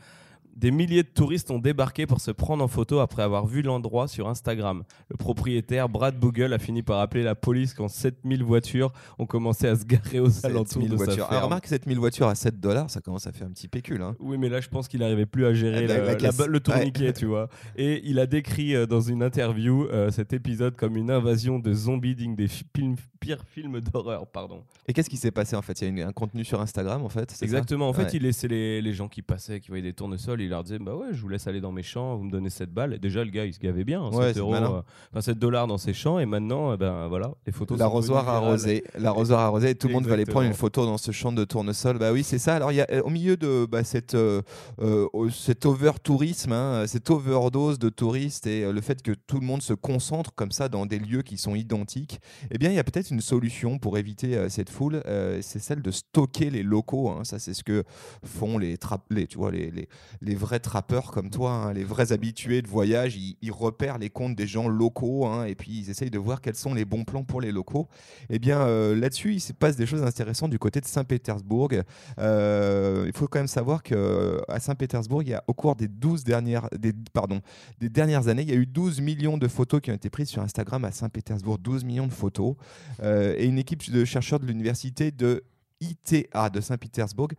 des 0.59 0.71
milliers 0.71 1.03
de 1.03 1.07
touristes 1.07 1.51
ont 1.51 1.59
débarqué 1.59 2.05
pour 2.05 2.19
se 2.19 2.31
prendre 2.31 2.61
en 2.61 2.67
photo 2.67 2.99
après 2.99 3.23
avoir 3.23 3.47
vu 3.47 3.61
l'endroit 3.61 4.09
sur 4.09 4.27
Instagram. 4.27 4.83
Le 5.09 5.15
propriétaire, 5.15 5.87
Brad 5.87 6.19
Bogle, 6.19 6.51
a 6.51 6.59
fini 6.59 6.83
par 6.83 6.99
appeler 6.99 7.23
la 7.23 7.33
police 7.33 7.73
quand 7.73 7.87
7000 7.87 8.43
voitures 8.43 8.91
ont 9.19 9.25
commencé 9.25 9.67
à 9.67 9.75
se 9.77 9.85
garer 9.85 10.19
aux 10.19 10.45
alentours 10.45 10.83
de 10.83 10.95
voitures. 10.95 11.13
sa 11.13 11.15
ferme. 11.15 11.31
Alors 11.31 11.43
remarque, 11.45 11.67
7000 11.67 11.97
voitures 11.97 12.27
à 12.27 12.35
7 12.35 12.59
dollars, 12.59 12.89
ça 12.89 12.99
commence 12.99 13.25
à 13.25 13.31
faire 13.31 13.47
un 13.47 13.51
petit 13.51 13.69
pécule. 13.69 14.01
Hein. 14.01 14.17
Oui, 14.19 14.37
mais 14.37 14.49
là, 14.49 14.59
je 14.59 14.67
pense 14.67 14.89
qu'il 14.89 14.99
n'arrivait 14.99 15.25
plus 15.25 15.45
à 15.45 15.53
gérer 15.53 15.87
le 15.87 16.59
tourniquet, 16.59 17.13
tu 17.13 17.25
vois. 17.25 17.47
Et 17.77 18.01
il 18.03 18.19
a 18.19 18.25
décrit 18.25 18.75
euh, 18.75 18.85
dans 18.85 19.01
une 19.01 19.23
interview 19.23 19.85
euh, 19.85 20.11
cet 20.11 20.33
épisode 20.33 20.75
comme 20.75 20.97
une 20.97 21.09
invasion 21.09 21.59
de 21.59 21.71
zombies 21.71 22.15
digne 22.15 22.35
des 22.35 22.47
pires 23.19 23.45
films 23.45 23.79
d'horreur, 23.79 24.27
pardon. 24.27 24.63
Et 24.87 24.93
qu'est-ce 24.93 25.09
qui 25.09 25.17
s'est 25.17 25.31
passé 25.31 25.55
en 25.55 25.61
fait? 25.61 25.81
Il 25.81 25.97
y 25.97 26.01
a 26.01 26.07
un 26.07 26.13
contenu 26.13 26.43
sur 26.43 26.59
Instagram 26.59 27.03
en 27.03 27.09
fait 27.09 27.33
Exactement. 27.41 27.87
en 27.87 27.93
fait, 27.93 28.13
il 28.13 28.23
laissait 28.23 28.47
les, 28.47 28.81
les, 28.81 28.93
gens 28.93 29.07
qui 29.07 29.21
passaient, 29.21 29.59
qui 29.59 29.69
voyaient 29.69 29.83
des 29.83 29.93
tournesols, 29.93 30.41
il 30.49 30.51
leur 30.51 30.63
disait 30.63 30.79
Bah 30.79 30.95
ouais, 30.95 31.09
je 31.11 31.21
vous 31.21 31.29
laisse 31.29 31.45
aller 31.47 31.61
dans 31.61 31.71
mes 31.71 31.83
champs, 31.83 32.15
vous 32.17 32.23
me 32.23 32.31
donnez 32.31 32.49
7 32.49 32.73
balles. 32.73 32.93
Et 32.95 32.99
déjà, 32.99 33.23
le 33.23 33.29
gars, 33.29 33.45
il 33.45 33.53
se 33.53 33.59
gavait 33.59 33.83
bien, 33.83 34.11
7, 34.11 34.19
hein, 34.19 34.39
euros, 34.39 34.55
euh, 34.55 35.21
7 35.21 35.37
dollars 35.37 35.67
dans 35.67 35.77
ses 35.77 35.93
champs. 35.93 36.17
Et 36.17 36.25
maintenant, 36.25 36.73
eh 36.73 36.77
ben 36.77 37.07
voilà, 37.07 37.31
les 37.45 37.51
photos 37.51 37.77
L'arrosoir 37.77 38.27
arrosé. 38.27 38.83
L'arrosoir 38.97 39.41
arrosé. 39.41 39.69
Et 39.69 39.75
tout 39.75 39.87
le 39.87 39.93
monde 39.93 40.07
va 40.07 40.15
aller 40.15 40.25
prendre 40.25 40.47
une 40.47 40.53
photo 40.53 40.85
dans 40.85 40.97
ce 40.97 41.11
champ 41.11 41.31
de 41.31 41.45
tournesol. 41.45 41.99
Bah 41.99 42.11
oui, 42.11 42.23
c'est 42.23 42.39
ça. 42.39 42.55
Alors, 42.55 42.71
il 42.71 42.75
y 42.75 42.81
a 42.81 42.87
euh, 42.91 43.01
au 43.03 43.09
milieu 43.09 43.37
de 43.37 43.67
bah, 43.69 43.83
cette, 43.83 44.15
euh, 44.15 44.41
cet 45.31 45.67
over-tourisme, 45.67 46.51
hein, 46.51 46.85
cette 46.87 47.09
overdose 47.11 47.77
de 47.77 47.89
touristes 47.89 48.47
et 48.47 48.71
le 48.71 48.81
fait 48.81 49.03
que 49.03 49.11
tout 49.11 49.39
le 49.39 49.45
monde 49.45 49.61
se 49.61 49.73
concentre 49.73 50.33
comme 50.33 50.51
ça 50.51 50.67
dans 50.67 50.87
des 50.87 50.97
lieux 50.97 51.21
qui 51.21 51.37
sont 51.37 51.53
identiques, 51.53 52.19
eh 52.49 52.57
bien, 52.57 52.71
il 52.71 52.75
y 52.75 52.79
a 52.79 52.83
peut-être 52.83 53.11
une 53.11 53.21
solution 53.21 53.77
pour 53.77 53.97
éviter 53.99 54.49
cette 54.49 54.71
foule. 54.71 55.03
c'est 55.41 55.59
celle 55.59 55.83
de 55.83 55.91
stocker 55.91 56.49
les 56.49 56.63
locaux. 56.63 57.09
Hein. 57.09 57.23
Ça, 57.23 57.37
c'est 57.37 57.53
ce 57.53 57.63
que 57.63 57.83
font 58.23 58.57
les, 58.57 58.77
les, 59.11 59.27
tu 59.27 59.37
vois, 59.37 59.51
les, 59.51 59.69
les, 59.69 59.87
les 60.21 60.35
vrais 60.39 60.59
trappeurs 60.59 61.11
comme 61.11 61.29
toi, 61.29 61.51
hein, 61.51 61.73
les 61.73 61.83
vrais 61.83 62.11
habitués 62.11 62.61
de 62.61 62.67
voyage, 62.67 63.17
ils, 63.17 63.51
repèrent 63.51 63.97
les 63.97 64.09
comptes 64.09 64.35
des 64.35 64.47
gens 64.47 64.67
locaux 64.67 65.25
hein, 65.25 65.45
et 65.45 65.55
puis 65.55 65.71
ils 65.71 65.89
essayent 65.89 66.09
de 66.09 66.17
voir 66.17 66.39
quels 66.39 66.55
sont 66.55 66.73
les 66.73 66.85
bons 66.85 67.03
plans 67.03 67.23
pour 67.23 67.41
les 67.41 67.51
locaux. 67.51 67.87
Eh 68.29 68.39
bien 68.39 68.61
euh, 68.61 68.95
là-dessus, 68.95 69.33
il 69.33 69.39
se 69.39 69.53
passe 69.53 69.75
des 69.75 69.85
choses 69.85 70.03
intéressantes 70.03 70.51
du 70.51 70.59
côté 70.59 70.79
de 70.79 70.85
Saint-Pétersbourg. 70.85 71.69
Euh, 72.19 73.03
il 73.07 73.13
faut 73.13 73.27
quand 73.27 73.39
même 73.39 73.47
savoir 73.47 73.83
qu'à 73.83 74.59
Saint-Pétersbourg, 74.59 75.23
il 75.23 75.29
y 75.29 75.33
a 75.33 75.43
au 75.47 75.53
cours 75.53 75.75
des 75.75 75.87
12 75.87 76.23
dernières, 76.23 76.69
années, 78.27 78.41
il 78.43 78.49
y 78.49 78.53
a 78.53 78.55
eu 78.55 78.65
12 78.65 79.01
millions 79.01 79.37
de 79.37 79.47
photos 79.47 79.81
qui 79.81 79.91
ont 79.91 79.95
été 79.95 80.09
prises 80.09 80.29
sur 80.29 80.41
Instagram 80.41 80.85
à 80.85 80.91
Saint-Pétersbourg, 80.91 81.57
12 81.57 81.83
millions 81.83 82.07
de 82.07 82.13
photos. 82.13 82.55
Euh, 83.03 83.35
et 83.37 83.45
une 83.45 83.57
équipe 83.57 83.91
de 83.91 84.05
chercheurs 84.05 84.39
de 84.39 84.45
l'université 84.45 85.11
de 85.11 85.43
ITA 85.81 86.49
de 86.49 86.61
Saint-Pétersbourg. 86.61 87.29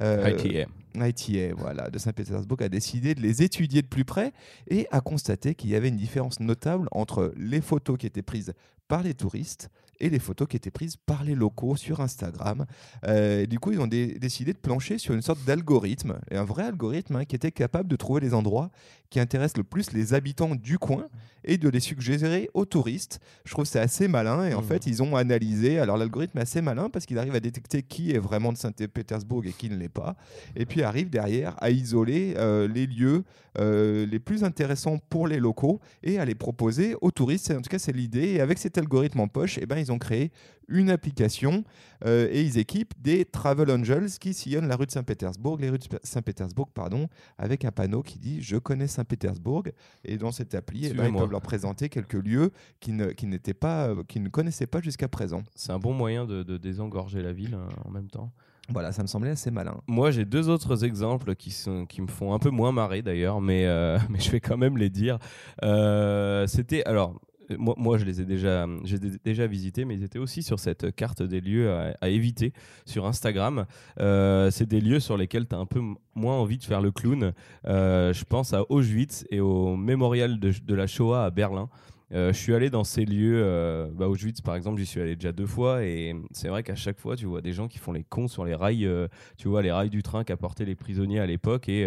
Euh, 0.00 0.30
ITA. 0.30 0.68
ITA, 1.06 1.54
voilà, 1.56 1.90
de 1.90 1.98
Saint-Pétersbourg 1.98 2.58
a 2.60 2.68
décidé 2.68 3.14
de 3.14 3.20
les 3.20 3.42
étudier 3.42 3.82
de 3.82 3.86
plus 3.86 4.04
près 4.04 4.32
et 4.68 4.86
a 4.90 5.00
constaté 5.00 5.54
qu'il 5.54 5.70
y 5.70 5.74
avait 5.74 5.88
une 5.88 5.96
différence 5.96 6.40
notable 6.40 6.88
entre 6.92 7.32
les 7.36 7.60
photos 7.60 7.98
qui 7.98 8.06
étaient 8.06 8.22
prises 8.22 8.52
par 8.88 9.02
les 9.02 9.14
touristes 9.14 9.70
et 10.00 10.08
les 10.10 10.18
photos 10.18 10.46
qui 10.48 10.56
étaient 10.56 10.70
prises 10.70 10.96
par 10.96 11.24
les 11.24 11.34
locaux 11.34 11.76
sur 11.76 12.00
Instagram. 12.00 12.66
Euh, 13.06 13.42
et 13.42 13.46
du 13.46 13.58
coup, 13.58 13.72
ils 13.72 13.80
ont 13.80 13.86
dé- 13.86 14.18
décidé 14.18 14.52
de 14.52 14.58
plancher 14.58 14.98
sur 14.98 15.14
une 15.14 15.22
sorte 15.22 15.44
d'algorithme, 15.44 16.18
un 16.30 16.44
vrai 16.44 16.64
algorithme 16.64 17.16
hein, 17.16 17.24
qui 17.24 17.34
était 17.36 17.50
capable 17.52 17.88
de 17.88 17.96
trouver 17.96 18.20
les 18.20 18.34
endroits 18.34 18.70
qui 19.10 19.20
intéressent 19.20 19.56
le 19.56 19.64
plus 19.64 19.92
les 19.92 20.12
habitants 20.12 20.54
du 20.54 20.78
coin 20.78 21.06
et 21.42 21.56
de 21.56 21.68
les 21.70 21.80
suggérer 21.80 22.50
aux 22.52 22.66
touristes. 22.66 23.20
Je 23.46 23.52
trouve 23.52 23.64
que 23.64 23.70
c'est 23.70 23.80
assez 23.80 24.06
malin 24.06 24.44
et 24.44 24.52
en 24.54 24.60
Mhm. 24.60 24.66
fait, 24.66 24.86
ils 24.86 25.02
ont 25.02 25.16
analysé. 25.16 25.78
Alors, 25.78 25.96
l'algorithme 25.96 26.36
est 26.38 26.42
assez 26.42 26.60
malin 26.60 26.90
parce 26.90 27.06
qu'il 27.06 27.18
arrive 27.18 27.34
à 27.34 27.40
détecter 27.40 27.82
qui 27.82 28.12
est 28.12 28.18
vraiment 28.18 28.52
de 28.52 28.58
Saint-Pétersbourg 28.58 29.44
et 29.46 29.52
qui 29.52 29.70
ne 29.70 29.76
l'est 29.76 29.88
pas. 29.88 30.14
Et 30.56 30.66
puis 30.66 30.82
arrive 30.82 31.08
derrière 31.08 31.54
à 31.62 31.70
isoler 31.70 32.34
euh, 32.36 32.68
les 32.68 32.86
lieux 32.86 33.24
euh, 33.58 34.04
les 34.06 34.18
plus 34.20 34.44
intéressants 34.44 34.98
pour 35.08 35.26
les 35.26 35.38
locaux 35.38 35.80
et 36.02 36.18
à 36.18 36.24
les 36.26 36.34
proposer 36.34 36.94
aux 37.00 37.10
touristes. 37.10 37.50
En 37.50 37.62
tout 37.62 37.70
cas, 37.70 37.78
c'est 37.78 37.92
l'idée. 37.92 38.34
Et 38.34 38.40
avec 38.42 38.58
cet 38.58 38.76
algorithme 38.78 39.20
en 39.20 39.28
poche, 39.28 39.58
eh 39.60 39.64
ben, 39.66 39.78
ils 39.78 39.87
ont 39.90 39.98
créé 39.98 40.30
une 40.68 40.90
application 40.90 41.64
euh, 42.04 42.28
et 42.30 42.42
ils 42.42 42.58
équipent 42.58 42.94
des 43.00 43.24
travel 43.24 43.70
angels 43.70 44.10
qui 44.20 44.34
sillonnent 44.34 44.68
la 44.68 44.76
rue 44.76 44.86
de 44.86 44.90
Saint-Pétersbourg, 44.90 45.56
les 45.58 45.70
rues 45.70 45.78
de 45.78 45.84
Saint-Pétersbourg, 46.02 46.68
pardon, 46.68 47.08
avec 47.38 47.64
un 47.64 47.72
panneau 47.72 48.02
qui 48.02 48.18
dit 48.18 48.42
Je 48.42 48.56
connais 48.56 48.86
Saint-Pétersbourg. 48.86 49.64
Et 50.04 50.18
dans 50.18 50.32
cette 50.32 50.54
appli, 50.54 50.86
eh 50.86 50.94
ben, 50.94 51.06
ils 51.06 51.14
peuvent 51.14 51.30
leur 51.30 51.40
présenter 51.40 51.88
quelques 51.88 52.12
lieux 52.14 52.52
qui 52.80 52.92
ne, 52.92 53.06
qui 53.06 53.26
n'étaient 53.26 53.54
pas, 53.54 53.88
euh, 53.88 54.02
qui 54.06 54.20
ne 54.20 54.28
connaissaient 54.28 54.66
pas 54.66 54.80
jusqu'à 54.80 55.08
présent. 55.08 55.42
C'est 55.54 55.72
un 55.72 55.78
bon 55.78 55.94
moyen 55.94 56.26
de, 56.26 56.42
de 56.42 56.56
désengorger 56.56 57.22
la 57.22 57.32
ville 57.32 57.54
hein, 57.54 57.68
en 57.84 57.90
même 57.90 58.08
temps. 58.08 58.30
Voilà, 58.70 58.92
ça 58.92 59.02
me 59.02 59.06
semblait 59.06 59.30
assez 59.30 59.50
malin. 59.50 59.80
Moi, 59.86 60.10
j'ai 60.10 60.26
deux 60.26 60.50
autres 60.50 60.84
exemples 60.84 61.34
qui, 61.34 61.50
sont, 61.50 61.86
qui 61.86 62.02
me 62.02 62.06
font 62.06 62.34
un 62.34 62.38
peu 62.38 62.50
moins 62.50 62.70
marrer 62.70 63.00
d'ailleurs, 63.00 63.40
mais, 63.40 63.66
euh, 63.66 63.98
mais 64.10 64.20
je 64.20 64.30
vais 64.30 64.40
quand 64.40 64.58
même 64.58 64.76
les 64.76 64.90
dire. 64.90 65.18
Euh, 65.62 66.46
C'était 66.46 66.84
alors. 66.84 67.18
Euh, 67.50 67.56
Moi, 67.58 67.74
moi, 67.76 67.98
je 67.98 68.04
les 68.04 68.20
ai 68.20 68.24
déjà, 68.24 68.66
j'ai 68.84 68.98
dé- 68.98 69.18
déjà 69.24 69.46
visités, 69.46 69.84
mais 69.84 69.94
ils 69.94 70.02
étaient 70.04 70.18
aussi 70.18 70.42
sur 70.42 70.58
cette 70.58 70.94
carte 70.94 71.22
des 71.22 71.40
lieux 71.40 71.70
à, 72.00 72.08
éviter 72.08 72.52
sur 72.86 73.06
Instagram. 73.06 73.66
Euh, 74.00 74.50
c'est 74.50 74.66
des 74.66 74.80
lieux 74.80 75.00
sur 75.00 75.16
lesquels 75.16 75.46
tu 75.46 75.54
as 75.54 75.58
un 75.58 75.66
peu 75.66 75.80
moins 76.14 76.34
envie 76.34 76.58
de 76.58 76.64
faire 76.64 76.80
le 76.80 76.90
clown. 76.90 77.32
Euh, 77.66 78.12
je 78.12 78.24
pense 78.24 78.52
à 78.52 78.62
Auschwitz 78.70 79.24
et 79.30 79.40
au 79.40 79.76
mémorial 79.76 80.38
de, 80.40 80.52
de 80.64 80.74
la 80.74 80.86
Shoah 80.86 81.24
à 81.24 81.30
Berlin. 81.30 81.68
Euh, 82.12 82.32
je 82.32 82.38
suis 82.38 82.54
allé 82.54 82.70
dans 82.70 82.84
ces 82.84 83.04
lieux, 83.04 83.40
euh, 83.44 83.88
bah, 83.94 84.08
Auschwitz 84.08 84.40
par 84.40 84.54
exemple, 84.56 84.78
j'y 84.80 84.86
suis 84.86 85.00
allé 85.00 85.14
déjà 85.14 85.30
deux 85.32 85.46
fois 85.46 85.84
et 85.84 86.16
c'est 86.30 86.48
vrai 86.48 86.62
qu'à 86.62 86.74
chaque 86.74 86.98
fois 86.98 87.16
tu 87.16 87.26
vois 87.26 87.42
des 87.42 87.52
gens 87.52 87.68
qui 87.68 87.76
font 87.78 87.92
les 87.92 88.02
cons 88.04 88.28
sur 88.28 88.44
les 88.46 88.54
rails, 88.54 88.86
euh, 88.86 89.08
tu 89.36 89.48
vois 89.48 89.60
les 89.60 89.70
rails 89.70 89.90
du 89.90 90.02
train 90.02 90.24
qu'apportaient 90.24 90.64
les 90.64 90.74
prisonniers 90.74 91.20
à 91.20 91.26
l'époque 91.26 91.68
et 91.68 91.86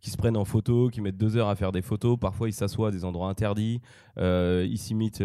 qui 0.00 0.10
se 0.10 0.16
prennent 0.16 0.36
en 0.38 0.44
photo, 0.46 0.88
qui 0.88 1.00
mettent 1.02 1.18
deux 1.18 1.36
heures 1.36 1.48
à 1.48 1.54
faire 1.56 1.72
des 1.72 1.82
photos. 1.82 2.18
Parfois 2.18 2.48
ils 2.48 2.52
s'assoient 2.54 2.88
à 2.88 2.90
des 2.90 3.04
endroits 3.04 3.28
interdits, 3.28 3.80
ils 4.16 4.78
s'imitent, 4.78 5.22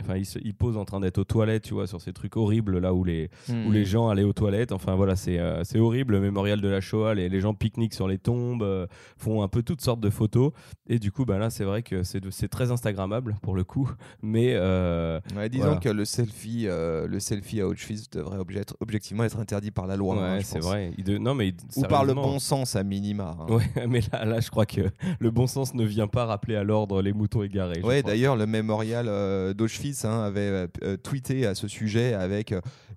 enfin 0.00 0.16
ils, 0.16 0.26
se- 0.26 0.38
ils 0.42 0.54
posent 0.54 0.76
en 0.76 0.84
train 0.84 1.00
d'être 1.00 1.18
aux 1.18 1.24
toilettes, 1.24 1.62
tu 1.62 1.74
vois, 1.74 1.86
sur 1.86 2.00
ces 2.00 2.12
trucs 2.12 2.36
horribles 2.36 2.78
là 2.78 2.92
où 2.94 3.04
les 3.04 3.30
où 3.68 3.70
les 3.70 3.84
gens 3.84 4.08
allaient 4.08 4.24
aux 4.24 4.32
toilettes. 4.32 4.72
Enfin 4.72 4.94
voilà, 4.96 5.14
c'est 5.16 5.38
c'est 5.62 5.78
horrible. 5.78 6.14
Le 6.14 6.20
mémorial 6.20 6.60
de 6.60 6.68
la 6.68 6.80
Shoah, 6.80 7.14
les, 7.14 7.28
les 7.28 7.40
gens 7.40 7.54
pique-niquent 7.54 7.94
sur 7.94 8.08
les 8.08 8.18
tombes, 8.18 8.88
font 9.16 9.42
un 9.42 9.48
peu 9.48 9.62
toutes 9.62 9.80
sortes 9.82 10.00
de 10.00 10.10
photos. 10.10 10.50
Et 10.88 10.98
du 10.98 11.12
coup, 11.12 11.24
bah 11.24 11.38
là, 11.38 11.48
c'est 11.50 11.64
vrai 11.64 11.82
que 11.82 12.02
c'est 12.02 12.48
très 12.48 12.70
Instagrammable 12.72 13.36
pour 13.42 13.54
le 13.54 13.62
coup. 13.64 13.83
Mais 14.22 14.52
euh, 14.54 15.20
Ouais, 15.36 15.48
disons 15.48 15.64
Voilà. 15.64 15.80
que 15.80 15.88
le 15.88 16.04
selfie, 16.04 16.66
euh, 16.66 17.06
le 17.06 17.20
selfie 17.20 17.60
à 17.60 17.66
Auschwitz 17.66 18.08
devrait 18.10 18.38
objet- 18.38 18.64
objectivement 18.80 19.24
être 19.24 19.38
interdit 19.38 19.70
par 19.70 19.86
la 19.86 19.96
loi. 19.96 20.16
hein, 20.16 20.36
ouais, 20.36 20.42
c'est 20.42 20.58
pense. 20.58 20.68
vrai. 20.68 20.92
Il 20.98 21.04
de- 21.04 21.18
Non, 21.18 21.34
mais 21.34 21.54
Ou 21.76 21.82
par 21.82 22.04
le 22.04 22.14
bon 22.14 22.38
sens 22.38 22.76
à 22.76 22.82
minima. 22.82 23.36
hein. 23.40 23.46
Ouais, 23.52 23.64
mais 23.88 24.00
là, 24.12 24.24
là, 24.24 24.40
je 24.40 24.50
crois 24.50 24.66
que 24.66 24.82
le 25.18 25.30
bon 25.30 25.46
sens 25.46 25.74
ne 25.74 25.84
vient 25.84 26.08
pas 26.08 26.24
rappeler 26.24 26.56
à 26.56 26.64
l'ordre 26.64 27.02
les 27.02 27.12
moutons 27.12 27.42
égarés. 27.42 27.80
Ouais, 27.82 28.02
d'ailleurs, 28.02 28.36
le 28.36 28.46
mémorial 28.46 29.06
euh, 29.08 29.54
d'Auschwitz 29.54 30.04
hein, 30.04 30.22
avait 30.22 30.68
euh, 30.82 30.96
tweeté 30.96 31.46
à 31.46 31.54
ce 31.54 31.68
sujet 31.68 32.14
avec 32.14 32.54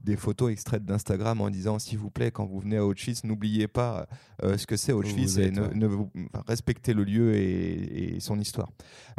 des 0.07 0.15
photos 0.15 0.51
extraites 0.51 0.85
d'Instagram 0.85 1.41
en 1.41 1.49
disant 1.49 1.79
s'il 1.79 1.97
vous 1.97 2.09
plaît, 2.09 2.31
quand 2.31 2.45
vous 2.45 2.59
venez 2.59 2.77
à 2.77 2.85
Auschwitz, 2.85 3.25
n'oubliez 3.25 3.67
pas 3.67 4.07
euh, 4.41 4.57
ce 4.57 4.65
que 4.65 4.77
c'est 4.77 4.93
Auschwitz 4.93 5.37
et 5.37 5.51
ne, 5.51 5.85
enfin, 5.85 6.43
respectez 6.47 6.93
le 6.93 7.03
lieu 7.03 7.35
et, 7.35 8.15
et 8.15 8.19
son 8.21 8.39
histoire. 8.39 8.69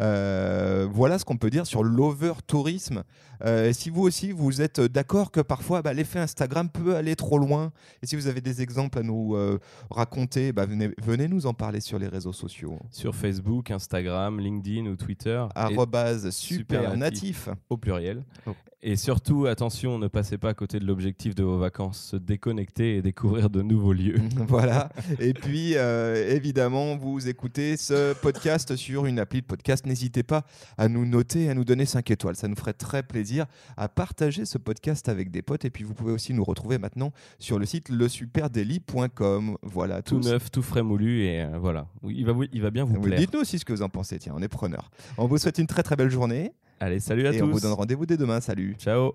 Euh, 0.01 0.89
voilà 0.91 1.19
ce 1.19 1.25
qu'on 1.25 1.37
peut 1.37 1.51
dire 1.51 1.67
sur 1.67 1.85
l'over-tourisme. 1.85 3.05
Euh, 3.45 3.73
si 3.73 3.91
vous 3.91 4.03
aussi, 4.03 4.33
vous 4.33 4.63
êtes 4.63 4.81
d'accord 4.81 5.31
que 5.31 5.41
parfois 5.41 5.83
bah, 5.83 5.93
l'effet 5.93 6.19
Instagram 6.19 6.71
peut 6.71 6.97
aller 6.97 7.15
trop 7.15 7.39
loin, 7.39 7.71
et 8.03 8.07
si 8.07 8.17
vous 8.17 8.27
avez 8.27 8.41
des 8.41 8.63
exemples 8.63 8.99
à 8.99 9.03
nous 9.03 9.37
raconter, 9.91 10.53
bah, 10.53 10.65
venez, 10.65 10.91
venez 11.03 11.29
nous 11.29 11.47
en 11.47 11.55
parler 11.55 11.81
sur 11.81 11.99
les 11.99 12.09
réseaux 12.09 12.33
sociaux. 12.33 12.79
Sur 12.91 13.15
Facebook, 13.15 13.71
Instagram, 13.71 14.41
LinkedIn 14.41 14.87
ou 14.87 14.97
Twitter. 14.97 15.45
Arrobase 15.55 16.31
super 16.31 16.81
Super 16.81 16.97
natif. 16.97 17.49
au 17.69 17.77
pluriel. 17.77 18.25
Oh. 18.47 18.53
Et 18.81 18.95
surtout, 18.95 19.47
attention, 19.47 19.99
ne 19.99 20.07
passez 20.07 20.39
pas 20.39 20.51
à 20.51 20.55
côté 20.55 20.78
de 20.79 20.87
l'objectif 20.87 21.35
de 21.35 21.43
vos 21.43 21.59
vacances, 21.59 21.99
se 22.11 22.17
déconnecter 22.17 22.97
et 22.97 23.03
découvrir 23.03 23.51
de 23.51 23.63
nouveaux 23.63 23.93
lieux. 23.93 24.19
voilà. 24.49 24.89
Et 25.19 25.33
puis, 25.33 25.73
euh, 25.77 26.35
évidemment, 26.35 26.97
vous 26.97 27.29
écoutez 27.29 27.77
ce 27.77 28.13
podcast 28.15 28.77
sur 28.77 29.07
une 29.07 29.19
appli 29.19 29.41
de 29.41 29.47
podcast. 29.47 29.87
N'hésitez 29.87 30.23
pas 30.23 30.45
à 30.77 30.89
nous 30.89 31.07
noter, 31.07 31.49
à 31.51 31.55
nous 31.55 31.65
donner 31.65 31.85
5 31.87 32.11
étoiles. 32.11 32.37
Ça 32.37 32.49
nous 32.49 32.57
ferait 32.57 32.73
très 32.73 33.03
plaisir 33.03 33.47
à 33.77 33.89
partager 33.89 34.45
ce 34.45 34.59
podcast 34.59 35.09
avec 35.09 35.31
des 35.31 35.43
potes. 35.43 35.65
Et 35.65 35.71
puis, 35.71 35.85
vous 35.85 35.95
pouvez 35.95 36.13
aussi 36.13 36.35
nous 36.35 36.45
retrouver 36.45 36.79
maintenant 36.79 37.13
sur 37.39 37.59
le 37.59 37.67
site 37.67 37.89
lesuperdeli.com. 37.89 39.57
Voilà, 39.63 40.03
Tout 40.03 40.21
tous. 40.21 40.29
neuf, 40.29 40.51
tout 40.51 40.63
frais 40.63 40.83
moulu, 40.83 41.25
et 41.25 41.43
euh, 41.43 41.59
voilà. 41.59 41.87
Il 42.09 42.25
va, 42.27 42.33
il 42.53 42.63
va 42.63 42.71
bien 42.71 42.85
vous 42.85 43.01
plaire. 43.01 43.19
Dites-nous 43.19 43.41
aussi 43.41 43.59
ce 43.59 43.65
que 43.65 43.73
vous 43.73 43.83
en 43.83 43.89
pensez. 43.89 44.19
Tiens, 44.19 44.35
on 44.37 44.43
est 44.43 44.49
preneur. 44.49 44.91
On 45.17 45.27
vous 45.27 45.39
souhaite 45.39 45.59
une 45.59 45.67
très 45.67 45.83
très 45.83 45.97
belle 45.97 46.11
journée. 46.11 46.53
Allez, 46.81 47.01
salut 47.01 47.27
à 47.27 47.33
et 47.33 47.39
tous. 47.39 47.45
on 47.45 47.51
vous 47.51 47.61
donne 47.61 47.73
rendez-vous 47.73 48.07
dès 48.07 48.17
demain. 48.17 48.41
Salut. 48.41 48.77
Ciao. 48.79 49.15